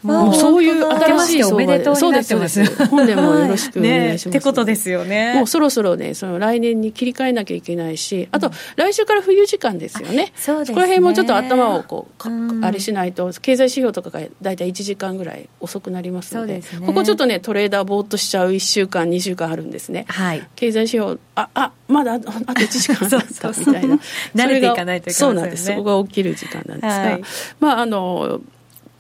[0.04, 2.88] もうそういう新しいおめでとうになってます。
[2.88, 4.30] 本年もよろしくお願いします、ね。
[4.30, 5.34] ってことですよね。
[5.36, 10.32] もうそろそろね、その来年に切り替えなきゃいけないし、あと、来週から冬時間ですよね。
[10.36, 10.76] そうですね。
[10.76, 20.06] この辺もちょっと頭をこう、あれしないと、経済指標とかが大体1時間ぐらい遅くなりますので、でね、ここちょっとね、トレーダーぼーっとしちゃう1週間、2週間あるんですね。
[20.08, 20.48] はい。
[20.56, 24.00] 経済指標、あ、あ、まだあと1時間だったみたいな。
[24.36, 25.66] 慣れていかないといけない、ね、そうなんです。
[25.66, 27.22] そこが起きる時間なんですが、はい、
[27.60, 28.42] まあ、あの、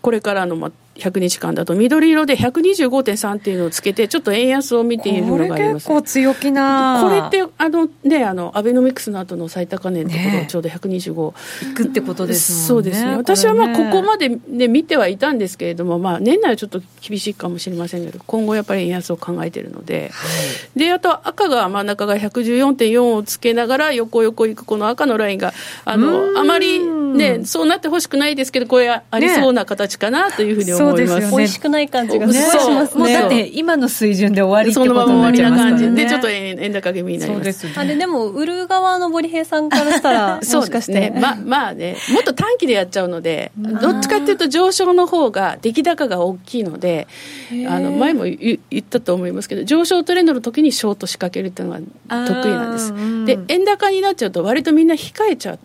[0.01, 7.01] これからの、まあ、100日間だと緑色で125.3っていうのをつけてちょっと円安を見ているのがあります、結構強気な。
[7.03, 13.15] これってあのねあのアベノミクスの後の最高値のところちょうど125、いくってことですねそうですね。
[13.15, 20.27] 私はまあここまで、ね、見てはいたんですけれども、まあ、年内はちょっと厳しいかもしれませんけど今後やっぱり円安を考えているので、は
[20.75, 25.53] い、であと赤が真ん中が114.4をつけながら横横いくこの赤のラインが
[25.85, 31.37] あのあまりねそうなってほしくないですけどこれありそうな形かなというふうに思います、ねそうですよね。
[31.37, 32.99] 美味しくない感じがすごいしますね。
[32.99, 35.77] もうだって今の水準で終わりってことになっちゃいますからね。
[35.77, 37.39] そのまま終わりな感じで、ちょっと円円高気味になります。
[37.39, 40.93] そうです、ね、あれでも、売る側の堀平さんからしたら、 もしかして。
[40.93, 47.07] ね、ま、まあね、もっと短期でやっちゃうので、どっちかっていうと上昇の方が、出来高が大きいので、
[47.67, 52.93] あの、前も言ったと思いますけど、上昇トレンドの時にショート仕掛けるっていうのが得意なんです。
[53.25, 55.59] で、円高になっちゃうと割とみんな控えちゃう。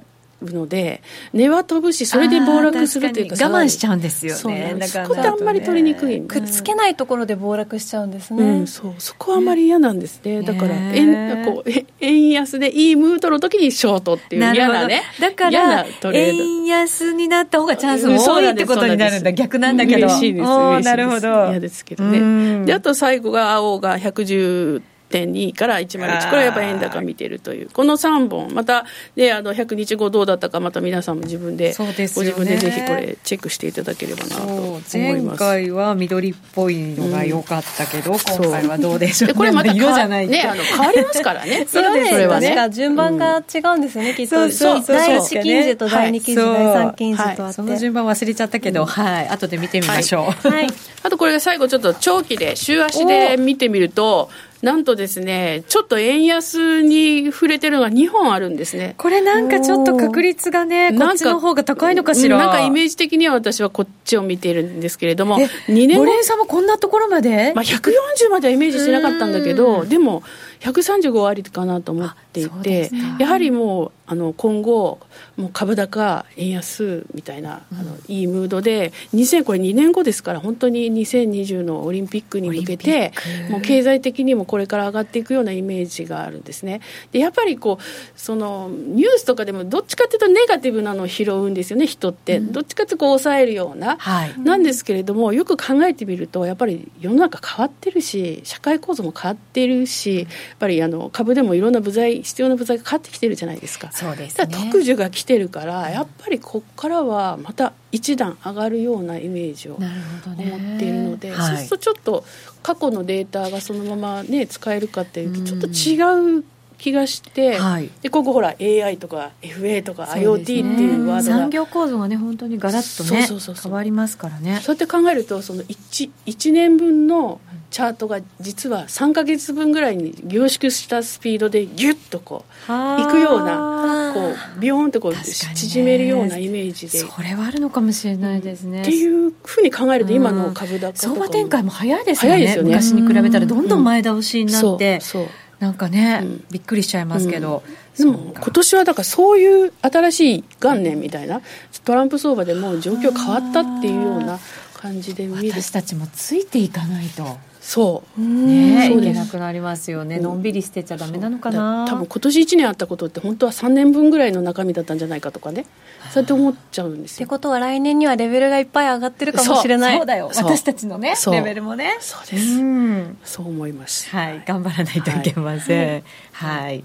[0.44, 1.02] ので
[1.33, 4.76] 値は飛ぶしそれで暴落するというか我慢しちゃうんですよね。
[4.78, 8.94] だからそこってあんまり取りにくい、くっつけないところで暴落しちゃうんですね、うん、そう。
[8.98, 10.42] そこはあんまり嫌なんですね。
[10.42, 15.02] だから円こう円安でいいムードの時にショートっていう嫌なね。
[15.20, 19.33] だから円安になった方がチャンスも多いってことになるんだ。
[19.33, 20.07] 逆なんだけど。
[20.07, 20.46] 嬉しいです。
[20.46, 21.50] なるほど。
[21.50, 21.85] 嫌です。
[21.85, 22.64] けどね。
[22.64, 34.96] であと最後が青が110 1.2から101、これはやっぱり円高見てるという、この3本、また、ね、あの100日後どうだったか、また皆さんも自分で、でご自分でぜひこれ、チェックしていただければなと思います。
[34.96, 44.96] 前回は緑っぽいのが良かったけど、うん、今回はどうでしょう、ね、これまた色じゃないね、あの変わりますからね、 そうですよね、ね順番が違うんですよね、うん、きっと、そうそう。
[44.96, 50.48] 第一金字と第二金字、はい、第三金字とあって、はい、その順番忘れちゃったけど、うん、はい、後で見てみましょう。
[50.48, 50.66] はい、
[51.03, 54.31] あとこれ、最後、ちょっと長期で、週足で見てみると、
[54.62, 58.94] なんとですね、ちょっと円安に触れてるのが2本あるんですね。
[58.96, 62.38] これなんかちょっと確率がね、こっちの方が高いのかしら。
[62.38, 66.07] なんかイメージ的には私はこっちを見ているんですけれども、2年後。
[66.22, 67.53] さんもこんなところまで？
[67.57, 70.22] まあ140まではイメージしてなかったんだけど、でも
[70.61, 75.01] 135ありかなと思っていて、やはりもう、あの今後、
[75.37, 83.12] もう株高、円安みたいな、あのいいムードで、2000これ2年後ですから、本当に2020のオリンピックに向けて、
[83.48, 86.83] もう経済的にもこれから上がっていくようなイメージがあるんですね。
[87.11, 92.38] でやっぱりこうそのニュースとかでもどっちかというとネガティブなのを拾うんですよね、人って。
[92.38, 100.27] どっちかというとこう抑えるような、はい、なんですけれども、よく考えてみると、やっぱり世の中変わってるし、社会構造も変わってるし、やっ
[100.59, 103.90] ぱりあの株でもいろんな部材、必要な部材が変わってきてるじゃないですか。
[104.02, 112.24] そうです、ね、特需が来てるからやっぱりここからはまた一段上がるようなイメージを思っているので、ねはい、そうするとちょっと
[112.62, 116.44] 過去のデータがそのまま、ね、使えるかっていうとちょっと違う
[116.83, 120.52] 気がして、はい、で今後ほら AI とか FA とか IoT って
[120.83, 123.28] いうワードが、産業構造がね本当にガラッとね
[123.62, 124.58] 変わりますからね。
[124.62, 134.20] そうやって考えるとその 1, 1年分のチャートが実は3か月分ぐらいに凝縮したスピードでギュッとこういくようなこ
[134.56, 142.56] うビヨーンとこう縮めるようなイメージで、それはあるのかもしれないですね、っていうふうに考えると今の株高相場展開も早いですよね。
[142.56, 142.70] よね。
[142.70, 143.83] 昔に比べたらどんどん。
[143.85, 145.28] 前倒しになって、そうそう
[145.63, 147.63] なんかね、うん、びっくりしちゃいますけど、
[147.96, 151.40] うん、でも今年はだからそういう新しい元年みたいな
[151.85, 154.40] トランプ相場でも状況変わったっていうような
[154.75, 155.52] 感じで見る。
[155.52, 158.21] 私たちもついていかないとそう。
[158.21, 161.87] ねいけなくなりますよね、のんびり捨てちゃだめなのかな。
[161.88, 165.65] 多分今年1年あったことって本当は3年分ぐらいの中身だったんじゃないかとかね。
[166.10, 167.25] そうやって思っちゃうんですよ。
[167.25, 169.96] ってことは来年にはレベルがいっぱい上がってるかもしれない。
[169.96, 170.31] そうだよ。
[170.35, 171.98] 私たちのねレベルもね。
[172.00, 174.10] そうです、うん、そう思います。
[174.10, 174.42] はい。
[174.44, 176.02] 頑張らないといけません。
[176.33, 176.85] はい、はい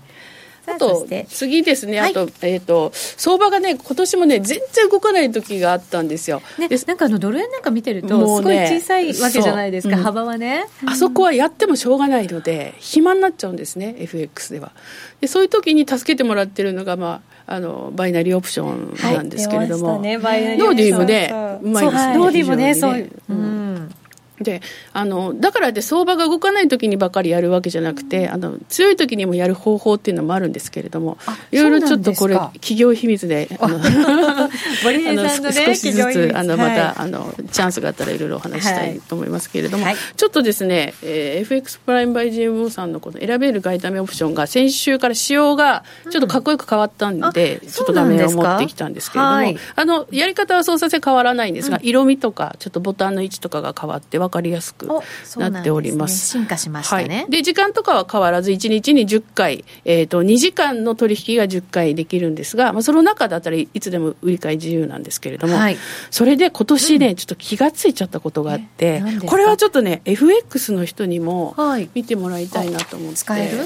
[0.67, 6.41] あと次ですね、あと,、えーと、相場がね、今年もね、全然動かない時があったんですよ。
[6.59, 14.71] ね、なんかあのドル円なんか見てると、すごい小さいわけじゃないですか、幅はね、あそこはやってもしょうがないので、暇になっちゃうんですね、FX では。
[15.21, 20.01] でそういう時に助けてもらってるのが、まあ、あのバイナリーオプションなんですけれども、はい。
[20.01, 21.31] ね、ノーディーもね、
[21.63, 22.17] うまいですね。
[22.17, 23.89] ノーディーもね、そう、うん
[24.41, 24.61] で
[24.93, 31.17] あのだからで相場が動かない時にばかりやるわけじゃなくてあの強い時にもやる方法っていうのもあるんですけれども
[31.51, 33.79] いろいろちょっとこれ企業秘密で あの
[35.51, 54.87] 少しずつあのまた、はい、あのチャンスがあったらいろいろお話したいと思いますけれども、はい、ちょっとですね、えー、FX プライムバイ GMO さんのこの選べる外為オプションが先週から仕様がちょっとかっこよく変わったんで、うん、ちょっと画面を持ってきたんですけれども、はい、あのやり方は操作性変わらないんですが、うん、色味とかちょっとボタンの位置とかが変わって分かりやすく
[55.37, 56.27] なっております。
[56.27, 65.77] すね、進化しましたね、はい、で時間とかは変わらず1日に10回、えーと、2時間の取引が10回できるんですが、まあ、その中だったらいつでも売り買い自由なんですけれども、はい、
[66.11, 71.55] それで今年ね、うん、ちょっと気が付いちゃったことがあって、これはちょっとね FX の人にも
[71.93, 73.65] 見てもらいたいなと思って、使える、うん、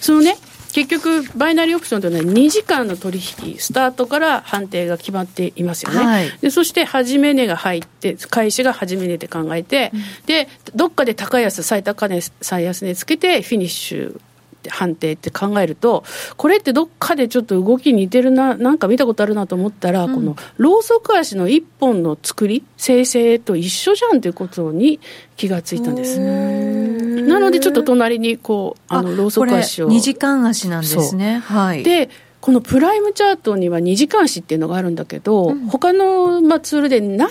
[0.00, 0.36] そのね
[0.74, 6.04] 結局、バイナリーオプションというのは2時間の取引、スタートから判定が決まっていますよね。
[6.04, 14.20] はい、でそして、始め値が入って、開始が始め値で考えて、うん、で、どっかで高安、最高値、最安値つけて、フィニッシュ
[14.68, 16.02] 判定って考えると、
[16.36, 24.98] これってどっかでちょっと動き似てるな、なんか見たことあるなと思ったら、うん、このローソク足の一本の作り、生成と一緒じゃんということに
[25.36, 26.18] 気がついたんです。
[27.34, 29.88] なので、ちょっと隣にこう、あのローソク足を。
[29.88, 31.42] 2時間足なんですね。
[31.44, 31.82] はい。
[31.82, 32.08] で、
[32.44, 37.26] このプライムチャートには2時間足っていうのがあるんだけど、うん、他の、まあ、ツールでな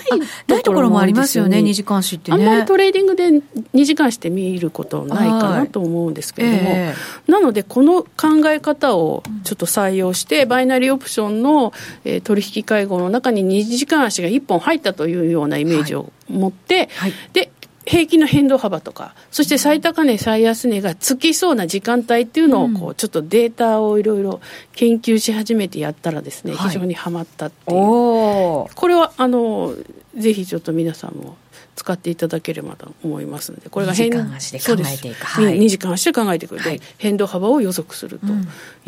[0.64, 2.36] ところもありますよね、2時間足ってね。
[2.36, 8.08] あんまりトレーディングで2時間足って見ることないかなと思うんですけれども、えー、なので、この考
[8.46, 11.72] え方をちょっと採用して、バイナリーオプションの、
[12.04, 17.52] えー、取引会合の中に2時間足が1本入ったというようなイメージを持って、はいはい、で
[17.86, 24.40] 平均の変動幅とか、そして最高値、最安値がつきそうな時間帯っていうのをこう、ちょっとデータをいろいろ
[24.74, 29.74] 研究し始めてやったらですね、非常にはまったっていう、これはあの
[30.16, 31.36] ぜひちょっと皆さんも
[31.76, 38.26] 使っていただければと思いますので、これが変動足で考えていく、はい、2時間足で考えていくで、はい、変動幅を予測すると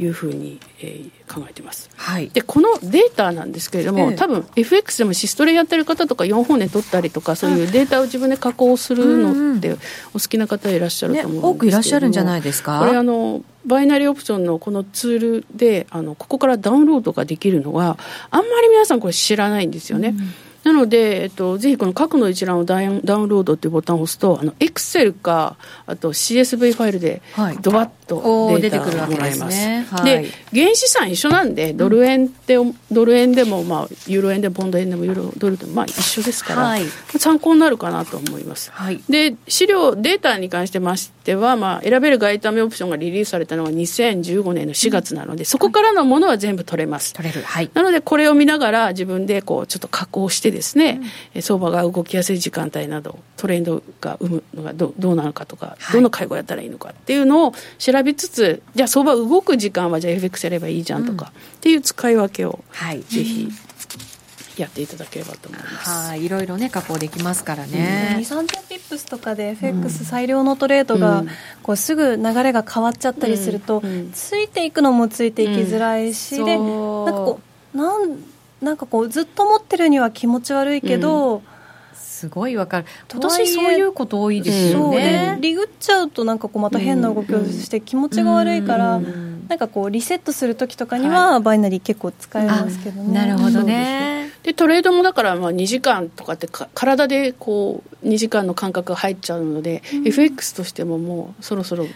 [0.00, 9.76] いうふうに、えー、考えています、はい、でこのデータなんですけれども、えー、多分 FX でもシストレやってる方とか4本で取ったりとかそういうデータを自分で加工するのってお
[10.14, 12.78] 好きな方いらっしゃると思うんですけど、ね、多くいらっしゃるんじゃないですか？
[12.78, 17.98] これあのバイナリーオプションのこのツールであのここからダウンロードができるのは
[18.30, 20.10] あんまり皆さんこれ知らないんですよね。
[20.10, 25.56] うんなので、えっと、ぜひこの過去の一覧をダウンダウンロードっていうボタンを押すと、あの、エクセルか、
[25.86, 27.22] あと CSV ファイルで、
[27.62, 29.60] ドバッとデータがもらえます。
[30.04, 36.84] で、はい、原資産一緒なんで、ドル円って、うん、ドル円でも、まあ、ユーロ円でもポンド円でもユーロドルでも、まあ、一緒ですから、はい、
[37.18, 38.72] 参考になるかなと思います。
[38.72, 47.12] はい、で、資料、データに関してましては、まあ、選べる外為オプションがリリースされたのが2015年の4月なので、うん、そこからのものは全部取れます。
[47.12, 47.42] 取れる。
[47.42, 47.70] はい。
[47.74, 51.00] なので、これを見ながら自分で、こう、ちょっと加工してですね、
[51.34, 63.48] うん、相場が動きやすい時間帯など、トレンドが生むのがどどうなのかとか、どの介護やったらいいのかっていうのを調べつつ、じゃあ相場動く時間はじゃあ FX やればいいじゃんとか、っていう使い分けを、はい、ぜひ。
[64.56, 65.90] やっていただければと思います。
[66.08, 68.14] はい、いろいろね加工できますからね。
[68.18, 71.24] 二三千ピップスとかで FX 最良のトレードが、
[71.62, 73.82] こうすぐ流れが変わっちゃったりすると、
[74.14, 77.40] ついていくのもついていきづらいし、でなんかこ
[77.74, 78.16] うなん
[78.66, 81.42] なんかこうずっと持ってるには気持ち悪いけど。
[81.94, 82.86] すごいわかる。
[83.10, 89.00] 今年そういうこと多いですよね、リグっちゃうとなんかこうまた変な動きをして気持ちが悪いから、
[89.48, 94.32] なんかこうリセットする時とかにはバイナリー結構使えますけどね、なるほどね。
[94.42, 101.88] でトレードもだからまあ2時間とかってか体でこう2時間の間隔が入っちゃうので、FX としてももうそろそろっ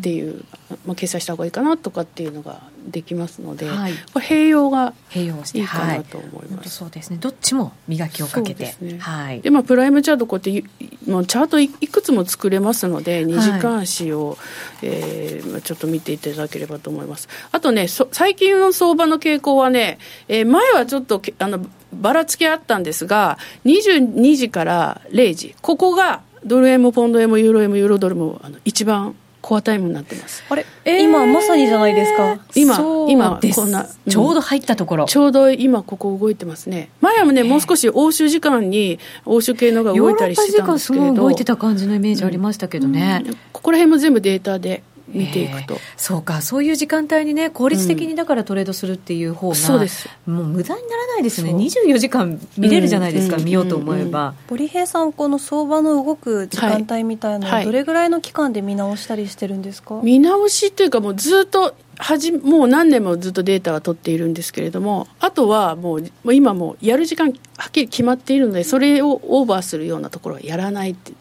[0.00, 0.44] ていう、
[0.86, 7.18] まあ、決済した方がいいかなとかっていうのができますので、はい、これ併用が併用していいかなと思います、はい、そうですね。
[7.20, 8.74] どっちも磨きをかけて。
[8.80, 9.40] で、ね、はい。
[9.40, 10.68] でまあ、プライムチャートこうやって
[11.10, 14.38] もうチャートいくつも作れますので2時間足を、はい、
[14.82, 17.28] えー、ちょっと見ていただければと思います。
[17.52, 30.44] あとね最近の相場の傾向はね、えー、前はちょっとあのばらつきあったんですが22時から0時ここがドル円もポンド円もユーロ円もユーロドルもあの一番コアタイムになってます。
[30.50, 32.38] あれ、えー、今まさにじゃないですか？
[32.54, 32.78] 今
[33.08, 35.06] 今こんな、ちょうど入ったところ。
[35.06, 36.90] ちょうど今ここ動いてますね。
[37.00, 41.14] 前はねもう少し欧州時間に欧州系のが動いたりしてたんですけれど。
[41.14, 44.82] 動いてた感じのイメージありましたけどね、うん、ここら辺も全部データで
[45.12, 45.78] 見ていくと。
[45.96, 46.42] そうか。
[46.42, 50.08] そういう時間帯にね効率的にだからトレードするっていう方が、うん、そうです。
[50.26, 51.52] もう無駄にならないですね。
[51.52, 67.32] 24時間見れるじゃないですか、うん、見ようと思えば、堀平さんこの相場の動く時間帯みたいなのどれぐらいの期間で見直したりしてるんですか、はい、見直しっていうかもうずっとはじもう何年もずっとデータは取っているんですけれどもあとはもう今もうやる時間は
[67.68, 71.12] っきり決まっているのでそれをオーバーするようなところはやらないって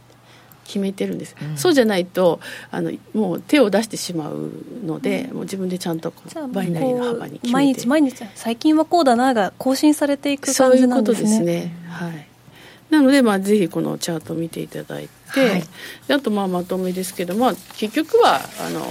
[0.70, 2.40] 決めてるんです、うん、そうじゃないと
[2.70, 4.52] あのもう手を出してしまう
[4.86, 6.14] ので、うん、もう自分でちゃんと
[6.54, 11.30] バイナリーの幅に毎日毎日最近はこうだなが更新されていく感じなんですね。
[11.30, 12.28] そういうことですね、はい。
[12.92, 15.64] なので、まあ、ぜひこのチャートを見ていただいて、はい、
[16.10, 18.86] あとまあまとめですけど、まあ、結局はあの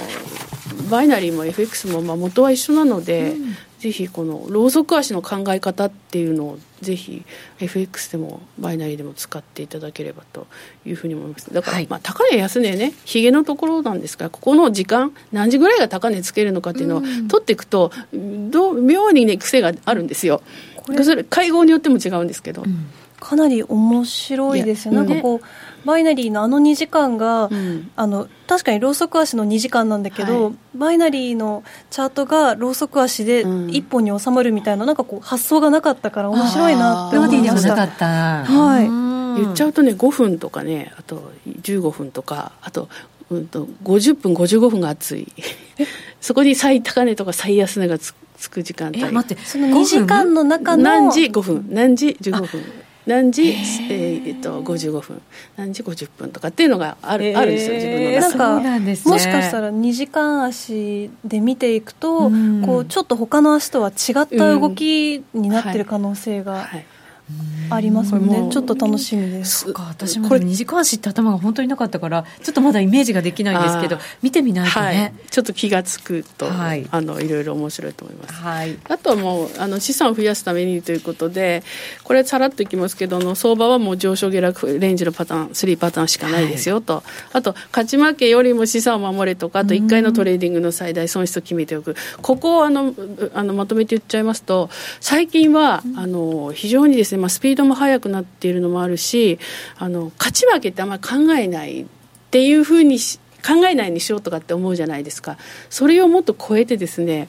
[0.90, 7.24] バイナリーも FX もまあ元は一緒なので、うん、ぜひこのローソク足の考え方っていうのをぜひ
[7.60, 10.46] FX でもバイナリーでも使っていただければと
[10.84, 11.52] いうふうに思います。
[11.52, 20.42] だから、まあ、高値安値ねひげのところなんですがここの時間何時ぐらいが高値つけるのかっていうのを取っていくとどう妙にね癖があるんですよ。
[21.02, 22.86] それ会合によっても違うんですけど、うん。
[23.20, 25.40] かなり面白いですよ、なんかこう、
[25.88, 37.74] バイナリーのあの2時間が、うん、あの確かにローソク足の2時間なんだけど、はい、バイナリーのチャートがローソク足で1本に収まるみたいな、うん、なんかこう発想がなかったから面白いなって思いました。
[37.74, 42.90] はい、言っちゃうとね5分とかねあと15分とかあと
[43.30, 45.32] うんと50分55分が暑い。
[46.20, 49.10] そこに最高値とか最安値がつつく時間帯。
[49.10, 51.66] 待ってその2時間の中の何時？5分。
[51.70, 52.62] 何時？15分
[53.08, 55.22] 何時、えー、っと55分。
[55.56, 62.30] 何時？50分とかっていうのがある,、あるんですよ自分の中なんか、ね、もしかしたら2時間足で見ていくと、
[62.66, 66.86] こうちょっと他の足とは違った動きになってる可能性が、はい
[67.70, 69.60] ありますもんね、ちょっと楽しみです。
[69.64, 78.34] そうか、私もこれ2時間足って頭が本当になかったから、ちょっとまだイメージができないんですけど、見てみないとね、はい、ちょっと気が付くと、はい、あのいろいろ面白いと思います。
[78.34, 81.62] はい、あとはもうあの資産を増やすためにということで、
[82.04, 87.02] これさらっといきますけどの相場はもう上昇下落レンジのパターン、3パターンしかないですよと、はい、
[87.34, 92.94] あと勝ち負けよりも資産を守れとか、あと1回のトレーディングの最大損失を決めておく、ここをあの
[93.34, 94.70] あのまとめて言っちゃいますと、
[95.00, 99.38] 最近はあの非常にですね、まあ、スピードも速くなっているのもあるし
[99.76, 101.86] あの勝ち負けってあんまり考えないっ
[102.30, 102.98] ていうふうに
[103.46, 105.36] 考えないにしようとかって思うじゃないですか。
[105.70, 107.28] それをもっと超えてですね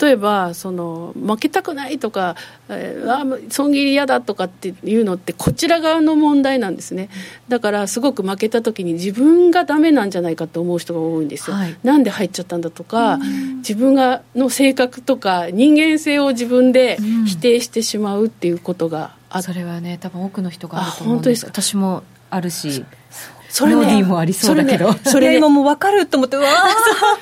[0.00, 2.36] 例えばその負けたくないとか、
[2.68, 7.08] えー、あ損切り嫌だとかっていうのってこちら側の問題なんですね。
[7.48, 13.18] だからすごく負けた時に自分がダメなんじゃないかと思う人が多いんですよ、はい、なんで入っちゃったんだとか
[13.58, 22.84] 自分がの性格とか人間性を自分で否定してしまうっていうことがあそれはね多分多くの人があると思うんです私もあるし
[23.52, 24.94] それね、もありそうだけど。
[25.04, 25.64] それ,、ね、今もう。
[25.64, 26.46] 分かると思って、わ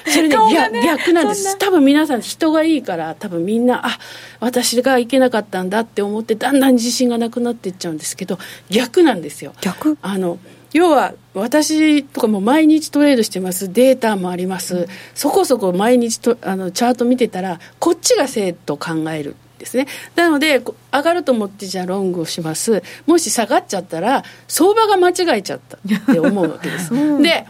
[0.06, 0.36] それね
[0.70, 1.58] ね、逆なんです。
[1.58, 3.98] 多分皆さん人がいいから、多分みんな、あ、
[4.38, 8.38] 私がいけなかったんだって思って、だんだん自信がなくなっていっちゃうんですけど、
[8.70, 9.54] 逆なんですよ。
[9.60, 9.98] 逆？
[10.02, 10.38] あの、
[10.72, 13.72] 要は私とかも毎日トレードしてます。
[13.72, 19.86] データもあります、うん、そこそこ毎日とあのチャート見てたらこっちが正と考えるですね。
[20.16, 20.60] なので、
[20.92, 22.82] 上がると思ってじゃあロングをします。
[23.06, 26.92] もし下がっちゃったら、相場が間違えちゃったって思うわけです。
[26.94, 27.46] うん、で、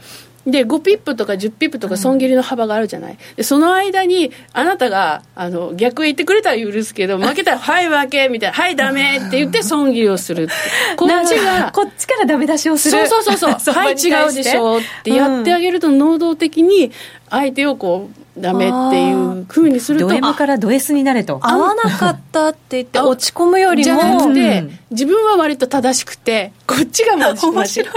[0.47, 10.49] で5ピップとか10ピップとか損切りの幅があるじゃない、でその間にあなたがあの逆言ってくれたら許すけど 負けたら「はい負け」みたいな「はいダメ」って言って損切りをする
[10.97, 13.07] こっちがこっちからダメ出しをする。
[13.07, 13.75] そうそうそうそう。
[13.75, 16.91] はい違うでしょってやってあげると能動的に
[17.29, 21.39] 相手をこうダメっていうふうにするとド M からド S になれと。
[21.43, 27.89] 合わなかったって言って落ち込むよりもじゃなくて、自分は割と正しくてこっちが面白い。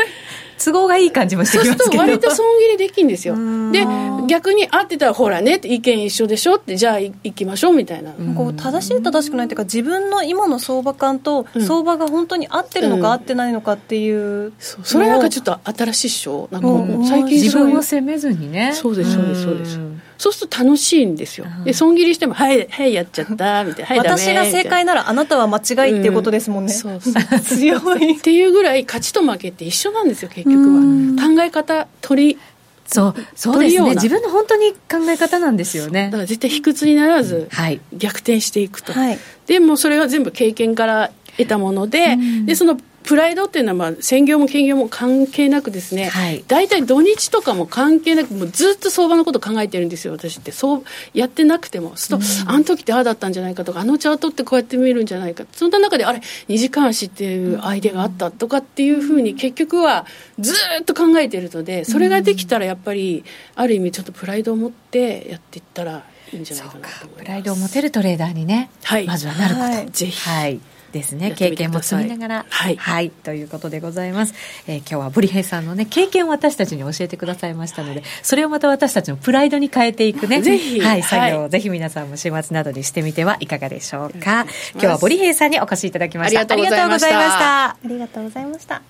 [0.65, 2.03] 都合がいい感じもしてきますけど。
[2.03, 3.35] 割と損切りできるんですよ。
[3.71, 3.85] で
[4.27, 8.13] 逆に合ってたらほらね意見一緒でしょってじゃあ行きましょうみたいな。
[8.37, 16.47] こう正しい正しくないっていうか自分の今の相場感と相場が本当に合ってるのか、合ってないのかっていうそれなんかちょっと新しいっしょ？
[16.51, 16.67] なんか
[17.09, 18.71] 最近自分を責めずにね。
[18.73, 19.79] そうですそうですそうです
[20.23, 27.13] そうすると楽しいんですよ、で損切りしても、はい、はい、やっちゃった、 みたいな、はい、私が正解ならあなたは間違いっていうことですもんね、うん、そうそう。
[27.43, 28.17] 強い。
[28.17, 31.35] っていうぐらい、勝ちと負けって一緒なんですよ、結局は。
[31.35, 32.37] 考え方、取り
[32.85, 33.95] そうそうですね。
[33.95, 36.05] 自分の本当に考え方なんですよね。
[36.05, 50.51] だから絶対卑屈にならず、はい、逆転していくと、はい、でもそれは全部経験から得たもので,、でそのプライドっていうのは、まあ、専業も兼業も関係なくですね、はい、大体土日とかも関係なく、もうずっと相場のこと考えてるんですよ、私って。
[50.51, 50.83] そう
[51.13, 51.95] やってなくても。
[51.95, 55.45] すると、あの時ってああだったんじゃないかとか、あのチャートってこうやって見るんじゃないか。
[55.51, 60.05] そんな中で、あれ、2時間足っていうアイデアがあったとかっていうふうに、結局は
[60.39, 63.23] ずっと考えてるので、それができたらやっぱり、
[63.55, 67.23] ある意味ちょっとプライドを持ってやっていったらいいんじゃないかなと思います。
[67.23, 69.65] プライドを持てるトレーダーにね、はい、まずはなること。
[69.67, 70.29] はい、ぜひ。
[70.29, 70.59] はい
[70.93, 71.31] ですね。
[71.31, 72.45] 経験も積みながら。
[72.47, 74.33] はい、はい、ということでございます、
[74.67, 80.41] えー、今日はブリヘイさんのね経験を私たちに教えてくださいましたのでそれをまた私たちのプライドに変えていくね。
[80.41, 84.45] ぜひ、はい、作業をぜひ皆さんも週末などにしてみてはいかがでしょうか。
[84.73, 86.39] 今日はブリヘイさんにお越しいただきました。
[86.39, 87.63] ありがとうございました。
[87.65, 88.81] ありがとうございました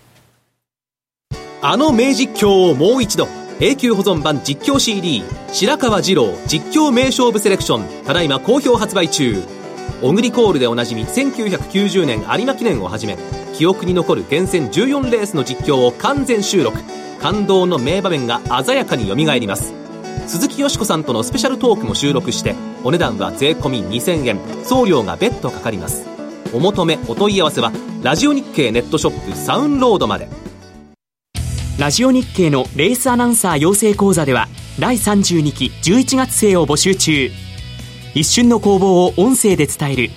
[1.62, 3.28] あの名実況をもう一度
[3.60, 9.63] 永久保存版実況 CD 白川二郎実況名勝負セレクションただいま好評発売中
[10.04, 13.18] オグリコールでおなじみ1990年有馬記念をはじめ
[13.56, 16.78] 記憶に残る厳選14レースの実況を完全収録。
[17.22, 19.74] 感動の名場面が鮮やかによみがえります。
[20.28, 24.40] 鈴木よしこさんとのスペシャルトークも収録してお値段は税込2000円。
[24.66, 26.06] 送料が別途かかります。
[26.54, 30.28] お求めお問い合わせはラジオ日経ネットショップサウンロードまで。
[31.80, 34.50] ラジオ日経のレースアナウンサー養成講座では
[34.80, 37.32] 第32期11月生を募集中。
[38.16, 40.10] 一瞬の攻防を音声で伝える。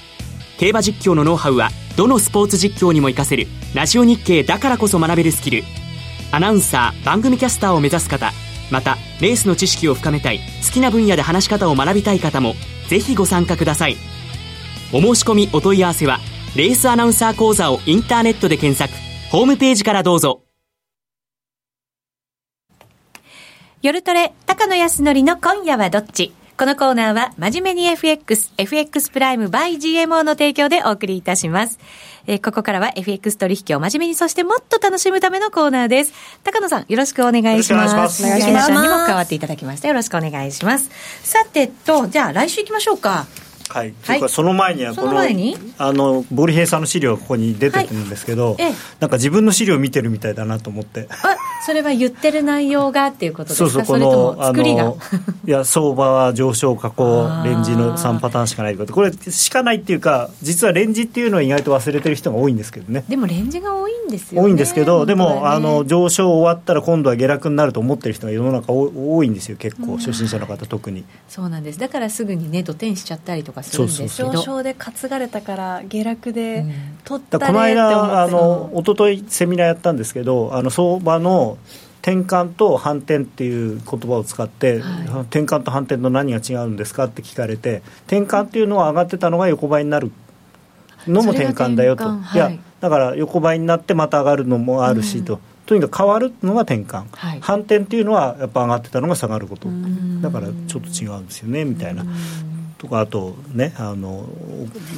[0.59, 3.47] 競馬実況のノウハウはどのスポーツ実況にも活かせる。
[3.75, 5.65] ラジオ日経だからこそ学べるスキル。
[6.31, 8.33] アナウンサー番組キャスターを目指す方。
[8.71, 10.41] またレースの知識を深めたい。
[10.65, 12.55] 好きな分野で話し方を学びたい方も
[12.89, 13.97] ぜひご参加ください。
[14.93, 16.19] お申し込みお問い合わせは
[16.55, 18.93] レースアナウンサー講座をインターネットで検索。
[19.31, 20.43] ホームページからどうぞ。
[23.83, 26.33] 夜トレ高野康則の今夜はどっち？
[26.59, 31.79] このコーナーは、真面目に FX、FX プライム by GMO の提供でお送りいたします。
[32.27, 36.15] えー、ここからは FX 取引を真面目に、そしてもっと楽しむためのコーナーです。
[36.45, 38.25] 高野さん、よろしくお願いします。
[38.25, 38.71] お願いします。
[38.71, 40.89] にも加わっていただきまして、よろしくお願いします。
[41.23, 43.27] さてと、じゃあ来週行きましょうか。
[43.69, 51.09] はい、というかその前にはこのあのボリヘイさんの資料がここに出てるんですけど、はい、なんか自分の資料見てるみたいだなと思って。
[51.11, 51.37] あ
[51.67, 53.71] それは言ってる内容がっていうことですか？
[53.71, 54.95] そうそうこの作りが？
[55.47, 63.05] いや相場は上昇下降レンジの3パターンしかないこれしかないっていうか実はレンジっていうのは意外と忘れてる人が多いんですけどね。
[63.09, 69.97] でもレンジが多いんですよ、ね、多いんですけど、でも、ね、あの上昇終わったら今度は下落になると思ってる人が世の中多いんですよ結構。
[69.97, 71.05] 初心者の方特に。
[71.29, 71.81] そうなんです。
[71.81, 76.65] だからすぐにね土転しちゃったりとかするんですけど上昇で担がれたから下落で
[77.05, 81.59] 取ったれ、この間あの一昨日セミナーやったんですけどあの相場の
[82.07, 90.13] 転換と反転っていう言葉を使って、はい、転換と反転の何が違うんですかって聞かれて転換っていうのは上がってたのが横ばいになる
[91.09, 99.69] のも転換だよと、はい、いやだから横ばいになってまた上がるのもあるしと、うん、とにかく変わるのが転換、はい、反転っていうのはやっぱ上がってたのが下がること。
[100.21, 102.05] だからちょっと違うんですよねみたいな
[102.79, 104.27] とかあとねあの、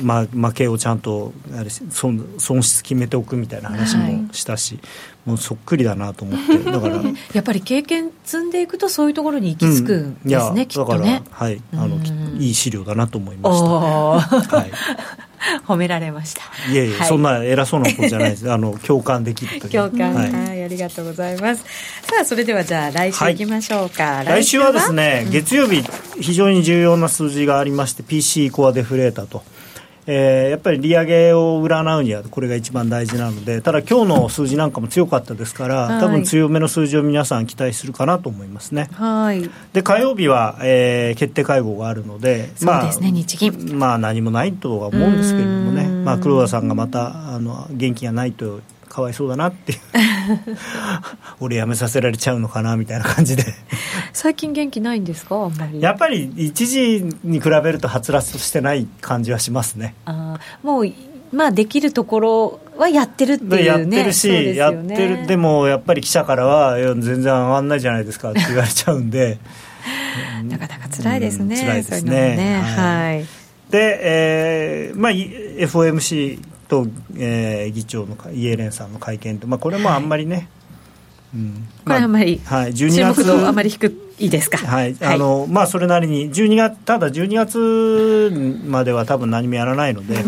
[0.02, 6.58] ま、負けをちゃんとあれ損損失決めておくみたいな話もしたし、はい、もうそっくりだなと思って。
[6.70, 7.02] だから
[7.32, 11.22] やっぱり経験積んでいくとそういうところに行き着くんですね、うん、きっとね。
[11.30, 11.98] はいあの
[12.38, 14.70] いい資料だなと思いました、はい
[15.66, 16.42] 褒められました。
[16.70, 18.50] いえいえ、はい、そんな偉そうなことじゃないです。
[18.52, 21.62] あの共感できる共感、はい、はい、ありがとうございます。
[22.02, 24.04] さあそれではじゃあ来週いきましょうか。
[24.04, 25.84] はい、来週はですね、月曜日
[26.20, 29.42] 非常に重要な数字がありまして、PC コアデフレーターと。
[30.10, 38.88] えー、やっぱり利上げを占うにはこれが一番大事なのでただ今日の数字なんかも強かったですから、はい、多分強めの数字を皆さん期待するかなと思いますね。
[38.94, 43.78] はい、で火曜日は、えー、決定会合があるのでそうですね、日銀。
[43.78, 48.60] まあ何もないとは思うんですけれどもね、まあ、黒田さんがまたあの元気がないと
[48.98, 49.78] かわいそうだなっていう。
[51.38, 53.44] 俺辞めさせられちゃうのかなみたいな感じで。
[54.12, 55.36] 最近元気ないんですか？
[55.36, 55.80] あんまり。
[55.80, 59.94] やっぱり一時に比べるとはつらつとしてない感じはしますね。
[60.04, 60.92] あもう
[61.32, 63.64] まあできるところはやってるっていうね。
[63.66, 69.38] やってるし、ね、やってるでもやっぱり記者からは全然上がんないじゃないですかって言われちゃうんで。
[70.48, 72.36] なかなか辛いですね、うん、辛いですね。
[72.36, 73.26] ねはい、はい、
[73.70, 80.46] で、えーまあ、FOMC と、えー、議長のイエレンさんの会見と、まあ、これもあんまりね、はい、
[81.34, 84.58] うん、これあまり、はい、12月あまり低いですか？
[84.58, 90.24] はい、あのまあそれなりに12月ただ12月までは多分何もやらないので、はい。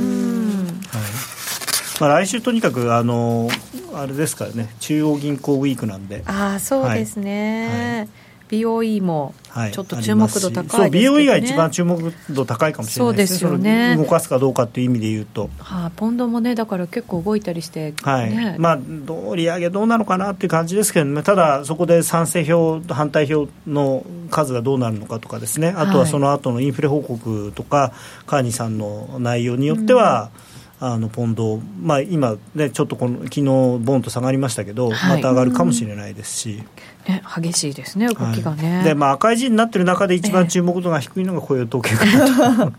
[2.01, 3.49] まあ、来週とにかくあの
[3.95, 6.23] あれですからね中央銀行ウィークなんで。
[6.27, 8.20] ああそうですね、はい
[8.51, 9.33] BOE も
[9.73, 13.39] ちょっと注目度高いです、ね、そう BOE が一番注目度高いかもしれないですね。
[13.39, 13.97] そうですよね。
[13.97, 18.59] 動かすかどうかっていう意味で言うと、はあ、ポンドもねだから結構動いたりして、ね、はい。
[18.59, 21.23] まあどう利上げどうなのかなっていう感じですけどね。
[21.23, 25.69] ただそこで賛成票反対票の数がどうなるのかとかですね。
[25.77, 27.93] あとはその後のインフレ報告とか、
[28.27, 30.50] カーニーさんの内容によっては、うん
[30.83, 36.63] あのポンド、まあ、今、ね、ちょっとこの昨日ボンと下がりましたけど、はい、また上がるかもしれないですし、
[37.07, 38.77] ね、激しいですね、動きがね。
[38.77, 42.73] はい、でまあ、赤い字になってる中で一番注目度が低いのが雇用統計かなと、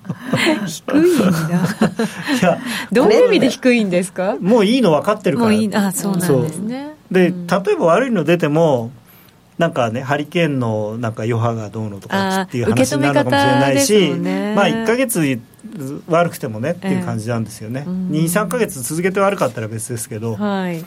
[0.65, 1.29] 低いんだ。
[2.41, 2.59] いや
[2.91, 4.35] どういう意味で低いんですか？
[4.41, 6.95] もういいの分かってるから、もういいあそうなんですね。
[7.11, 8.89] で例えば悪いの出ても
[9.59, 15.39] なんかね、ハリケーンのなんか余波がどうのとかっていう話になるのかもしれないし、ね、まあ1か月
[16.07, 20.83] 悪くてもねっていう感じなんですよね、えー、23か月続けて悪かったら別ですけど、はい、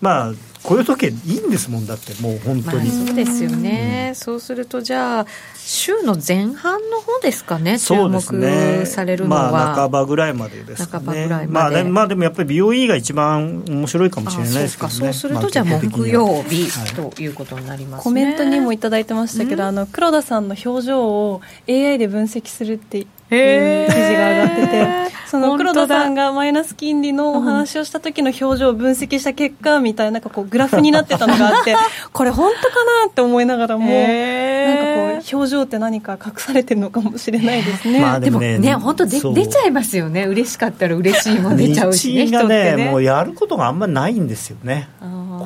[0.00, 0.32] まあ
[0.64, 11.04] 雇用時計いいんですもんだってもう本当に、まあ、そうですよね、うん、そうするとじゃあ週の前半の方ですかね注目されるのは、まあ、半ばぐらいまでですかね。
[11.04, 14.94] 半ばぐらいまで、まあ、まあでもやっぱり BOE が一番面白いかもしれないですけどね。
[14.94, 31.74] そうするとじゃあ木曜日、ということになります、ね、コメントにも頂いてましたけど、あの黒田さんの表情を AI で分析するって記事が上がっててその黒田さんがマイナス金利のお話をした時の表情を分析した結果みたいななんかこうグラフになってたのがあって
[32.12, 38.00] これ本当かなって思いながらもなんかこう表情って何か隠されてるのかもしれないですね。
[38.00, 40.26] まあ、でもねね本当で出ちゃいますよね。
[40.26, 42.76] 嬉しかったら嬉しいも出ちゃうしねがね。
[42.76, 44.88] ねもうやることがあんまりないんですよね。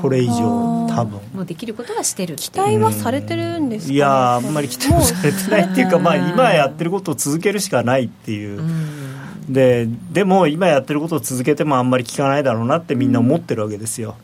[0.02, 1.20] これ以上多分。
[1.34, 8.60] もうできることはしてる期待はされてるんですか、ね、いやあんまり期待されてないっていうかまあ今やってることを続けるしかないっていう。
[9.48, 14.16] ででも今やってることを続けてもあんまり効かないだろうなってみんな思ってるわけですよ。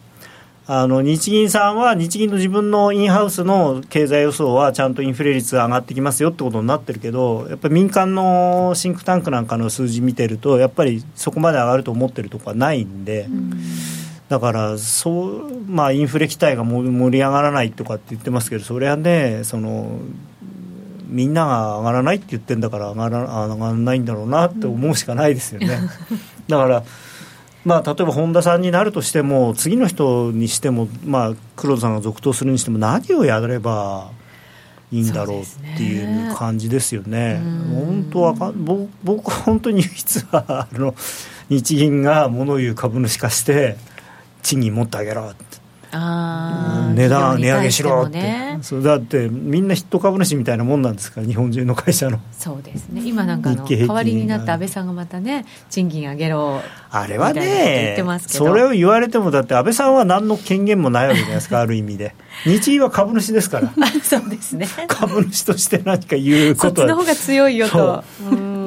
[0.66, 13.28] あの日銀さんは日銀の自分のインハウスの経済予想はちゃんとインフレ率が上がってきますよってことになってるけどやっぱり民間のシンクタンクなんかの数字見てるとやっぱりそこまで上がると思ってるとこはないんで。
[14.26, 20.00] だからそう、まあ、インフレ期待が盛り上がらないとかって言ってますけどそれはねその
[21.06, 25.78] みんなが上がらないって言ってるんだから上がら上がらないんだろうなって思うしかないですよね。
[26.48, 26.82] だから
[27.64, 34.10] まあ、例えば本田さんになるとしても次の人にしても、まあ、黒田さんが続投するにしても何をやれば
[34.92, 35.44] いいんだろうっ
[35.76, 37.40] ていう感じですよね。
[37.72, 40.94] 本当はか僕僕本当に唯一はあの
[41.48, 43.76] 日銀が物言う株主化して
[44.42, 45.63] 賃金持ってあげろって
[45.94, 52.20] 値段値上げしろって、ね、そうだってみんなヒット株主みたいなもんなんですから日本中の会社の。
[52.32, 53.02] そうですね。
[53.04, 62.14] 今なんかの代わりになった安倍さんがまたね賃金上げろあれはねそれを言われてもだって安倍さんは何の権限もないわけじゃないですか ある意味で。
[62.46, 63.72] 日銀は株主ですから。
[64.02, 64.66] そうですね。
[64.88, 66.74] 株主として何か言うことは。
[66.76, 68.04] そっちの方が強いよと。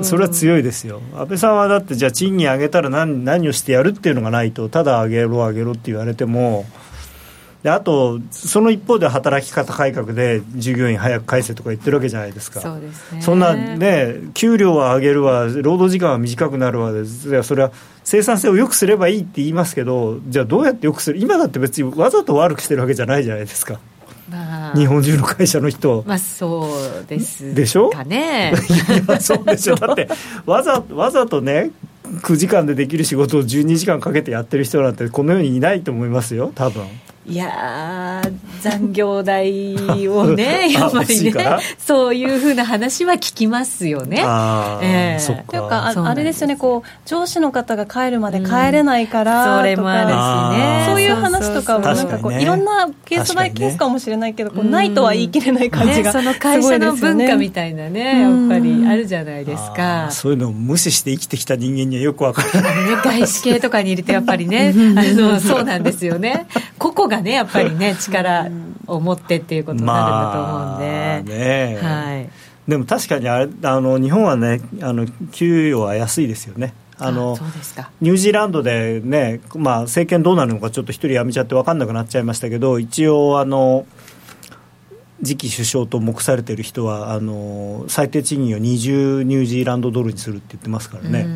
[0.02, 1.02] それは強いですよ。
[1.16, 6.66] 安倍さんはだってじゃあ賃金上げたら何何をしてやるっていうのがないとただ上げろ上げろって言われても
[7.64, 17.72] であと、その一方で働き方改革で従業員早く返せとか言ってるわけじゃないですか、そうですね、そんなね、給料は上げるわ、労働時間は短くなるわで、それは
[18.04, 23.80] 生産性を良くすればいいって言いますけど、じゃあどうやって良くする、今だって別にわざと悪くしてるわけじゃないじゃないですか。
[24.30, 26.68] まあ、日本中の会社の人まあそ
[27.02, 27.92] うですでしょ？
[27.92, 28.54] かね
[29.08, 29.76] いやそうでしょ。
[29.76, 30.10] だって
[30.46, 31.72] わざわざとね
[32.04, 36.84] 9時間でできる仕事を12時間かけてやってる人なんてこの世にいないと思いますよ多分
[37.28, 38.22] いや
[38.62, 44.20] 残業代をね、 やっぱりね、そういうふうな話は聞きますよね。
[44.82, 45.94] えー、というか。
[45.96, 60.08] あ、あれですよねこう、上司の方が帰るまで帰れないから、うん、それもあるしね、そういう話とかも、なんかこう、ね、いろんなケースバイケースかもしれないけど、こうないとは言い切れない感じが、ね、その会社の文化みたいなね、やっぱりあるじゃないですか。
[60.12, 62.76] そういうのを無視して生きてきた人間にはよくわからない。
[62.86, 66.48] ね、外資系とかに入れて、やっぱりね、 あのそうなんですよね。
[66.78, 68.50] 個々ががねやっぱりね 力
[68.88, 72.30] を持ってっていうことになるんだと思うんで、まあ、ねはい。
[72.68, 76.74] でも確かにあれあの日本はねあの給与は安いですよね。
[77.00, 77.38] あの
[78.02, 83.86] ニュージーランドでね、まあ、政権どうなるのかちょっと一人辞めちゃって分かんなくなっちゃいましたけど一応あの
[85.24, 91.28] 次期首相と目されてる人はあの最低賃金を20ニュージーランドドルにするって言ってますからね。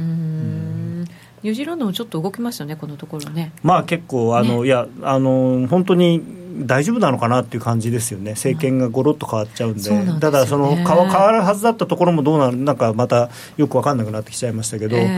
[1.44, 3.52] ニュージーランドもちょっと動きましたね、このところね。
[3.64, 6.24] まあ結構あの、ね、いやあの本当に
[6.60, 15.10] 大丈夫なのかなっていう感じですよね、政権がごろっと変わっちゃうんで、うん、ね、ただ、その変わるはずだったところもどうなるなんかまたよく分かんなくなってきちゃいましたけど、えー、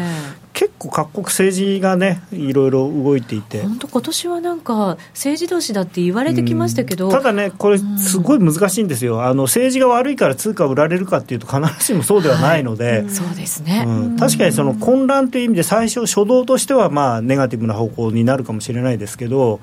[0.54, 13.88] 結構、各国政治がね、いろいろ動いていて、本当、今年はなんか、政治同士だって言われてきましたけど、ただね、これ、すごい難しいんですよ、あの政治が悪いから通貨売られるかっていうと、必ずしもそうではないので、はい、そうですね、
[14.20, 19.60] 確かにその混乱という意味で、最初、初動としては、まあ、ネガティブな方向になるかもしれないですけど、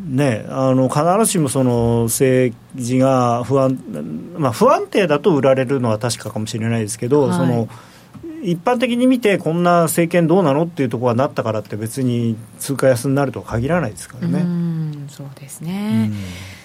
[0.00, 3.78] ね、あの必ずしもその政治が不安、
[4.38, 7.68] まあ、不安定だと売られるのは確かかもしれないですけど、はい、その
[8.42, 14.44] 一般的に見て、こんな政権どうなのっていうところがなったからって、別に通貨安になるとは限らないですからね。
[15.08, 16.10] そうですね、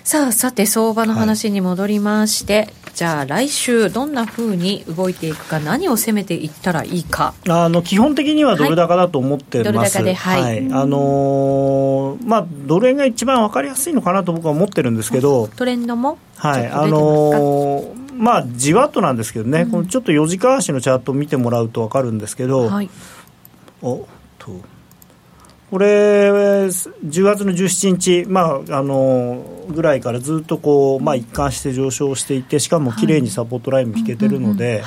[0.03, 7.33] さあ、さて、相場の話に戻りまして、はい、じゃあ、来週、どんなふうに動いていくか、何を攻めていったらいいか。
[7.49, 22.89] あの基本的にはドル高だと思ってます、はい、ドル高で、はい、はい、あのー、まあ、ドル円が一番分かりやすいのかなと僕は思ってるんですけど、トレンドもはい、あのーまあ、じわっとなんですけどね、うん、このちょっと4時間足のチャートを見てもらうと分かるんですけど、はい、
[23.81, 24.07] お
[24.37, 24.51] と。
[25.69, 34.81] これ、10月の17日、まあ、あのぐらいからずっとこう、まあ、一貫して上昇していて、しかも綺麗にサポートラインも引けてるので、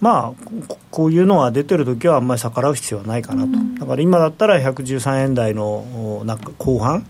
[0.00, 0.50] まあ、
[0.90, 7.06] こういうのが出てる時はあんまり逆らう必要はないかなと、うん、だから今だったら113円台のなんか後半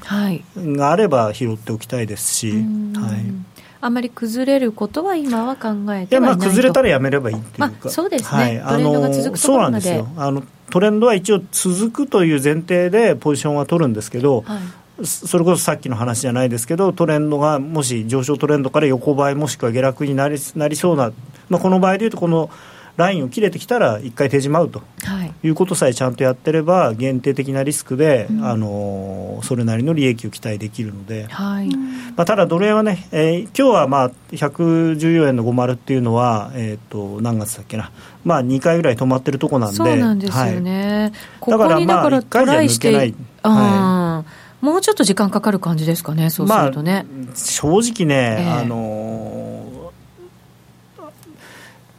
[0.57, 2.53] があれば拾っておきたいですし。
[2.53, 9.71] はいあまり崩れることは今は考えてまあ崩れたらやめればいいっていうか、まあ、そうですね、はい、トレンドが続くところまで。
[9.71, 10.09] そうなんですよ。
[10.17, 21.13] あのトレンドは一応続くという前提でポジションは取るんですけど、はい、それこそさっきの話じゃないですけどトレンドがもし上昇トレンドから横ばいもしくは下落になりなりそうな、
[21.49, 22.51] まあ、この場合でいうとこの
[22.97, 31.69] ラインを切れてきたら一回手締まうと、はい、いうことさえちゃんとやってれば限定的なリスクで、うん、あのそれなりの利益を期待できるので、はい。
[32.17, 37.91] まあ、ただドル円はね、えー、今日はまあ114円の50っていうのは、えーと、何月だっけな、
[38.25, 39.77] まあ、2回ぐらい止まってるとこなんで。
[39.77, 43.15] そうなんですよね、はい、だからまあ1回じゃ抜けない。
[43.43, 44.25] は
[44.63, 47.07] い、もうちょっと時間かかる感じですかね、そうするとね。
[47.27, 49.46] まあ、正直ね、えー、あの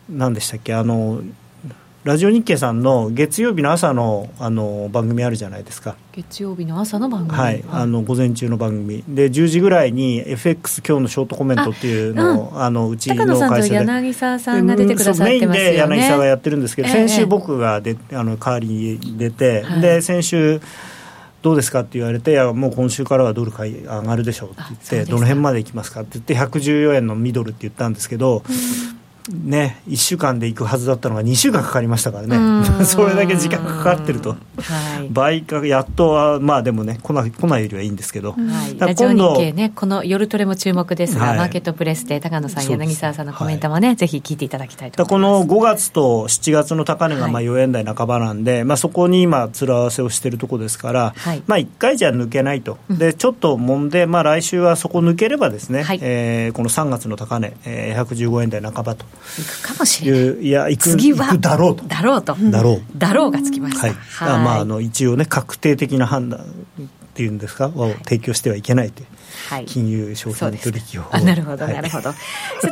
[0.10, 0.74] 何でしたっけ？
[0.74, 1.22] あの
[2.04, 5.98] ラジオ日経さんの月曜日の朝のあの番組あるじゃないですか。
[6.14, 7.38] 月曜日の朝の番組。
[7.38, 9.04] はい、あの午前中の番組。
[9.10, 13.76] で10時ぐらいに FX 今日のショートコメントっていうのをあ、うん、のうちの会社で。
[13.76, 20.62] 柳沢さんが出てくださってますよね、メインで柳沢がやってるんですけど、え先週僕がであの代わりに出て、はい、で先週
[21.42, 28.97] どうですかって言われて、いや、もう今週からはドル買い上がるでしょうって言って、どの辺までいきますかって言って、114円のミドルって言ったんですけど、うん
[29.30, 34.36] ね、1週間で行くはずだったのが2週間かかりましたからね、 それだけ時間がかかってると、は
[35.04, 51.16] い、倍か、やっとは、まあでもね、来ない来ないよりはいいんですけど、はい、ラジオ日経ね、この夜トレも注目ですが、はい、マーケットプレスで高野さん、柳沢さんのコメントもね、はい、ぜひ聞いていただきたいとこの5月と7月の高値がまあ4円台半ばなんで、まあ、そこに今、面合わせをしているところですから、
[51.48, 59.06] まあ、1回じゃ抜けないと、でちょっと揉んで、まあ、来週はそこ抜ければですね、はい、えー、この3月の高値、えー、115円台半ばと。
[59.40, 60.46] いくかもしれない。
[60.46, 61.84] いや、行く次は行くだろうと。
[61.86, 62.36] だろうと。
[62.36, 62.82] だろう。
[62.98, 63.88] だろうがつきました。
[63.88, 63.96] はい。
[63.96, 66.44] はい、まあ、あの、一応ね、確定的な判断っ
[67.14, 69.08] ていうんですか、を提供してはいけないという。
[69.50, 71.06] はい、金融商品取引を。
[71.12, 72.12] あなるほど、なるほど。
[72.12, 72.18] さ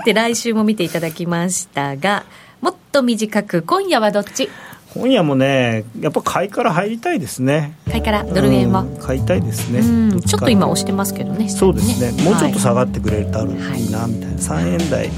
[0.04, 2.26] て来週も見ていただきましたが
[2.60, 4.50] もっと短く今夜はどっち？
[4.94, 7.78] 今夜もねやっぱ買いから入りたいですね。
[7.90, 8.24] 買いから？
[8.24, 10.20] ドル円は、買いたいですね。
[10.22, 11.50] ちょっと今押してますけどね。
[11.50, 12.24] そうですね。
[12.24, 14.38] もうちょっと下がってくれるとある、はい、いいなみたいな。
[14.38, 15.12] 3円台。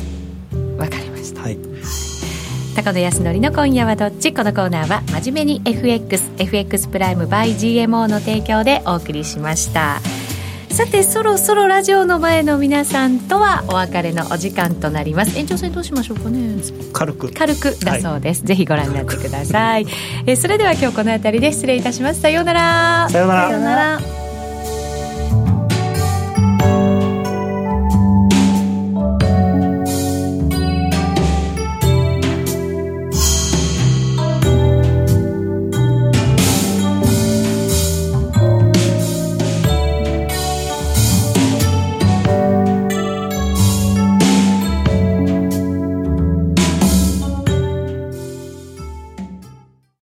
[0.78, 1.58] わかりましたはい。
[2.76, 4.34] 高野康則の今夜はどっち？
[4.34, 10.00] このコーナーは真面目に FXFX プライム by GMO の提供でお送りしました。
[10.70, 15.36] さてそろそろラジオの前の皆さんとはお別れのお時間となります。
[15.40, 16.62] 延長戦どうしましょうかね。
[16.94, 17.32] 軽く。
[17.34, 19.88] 軽くだそうです、はい、ぜひご覧になってください。
[20.28, 22.22] えそれでは今日この辺りで失礼いたします。
[22.22, 23.10] さようなら。
[23.10, 24.27] さようなら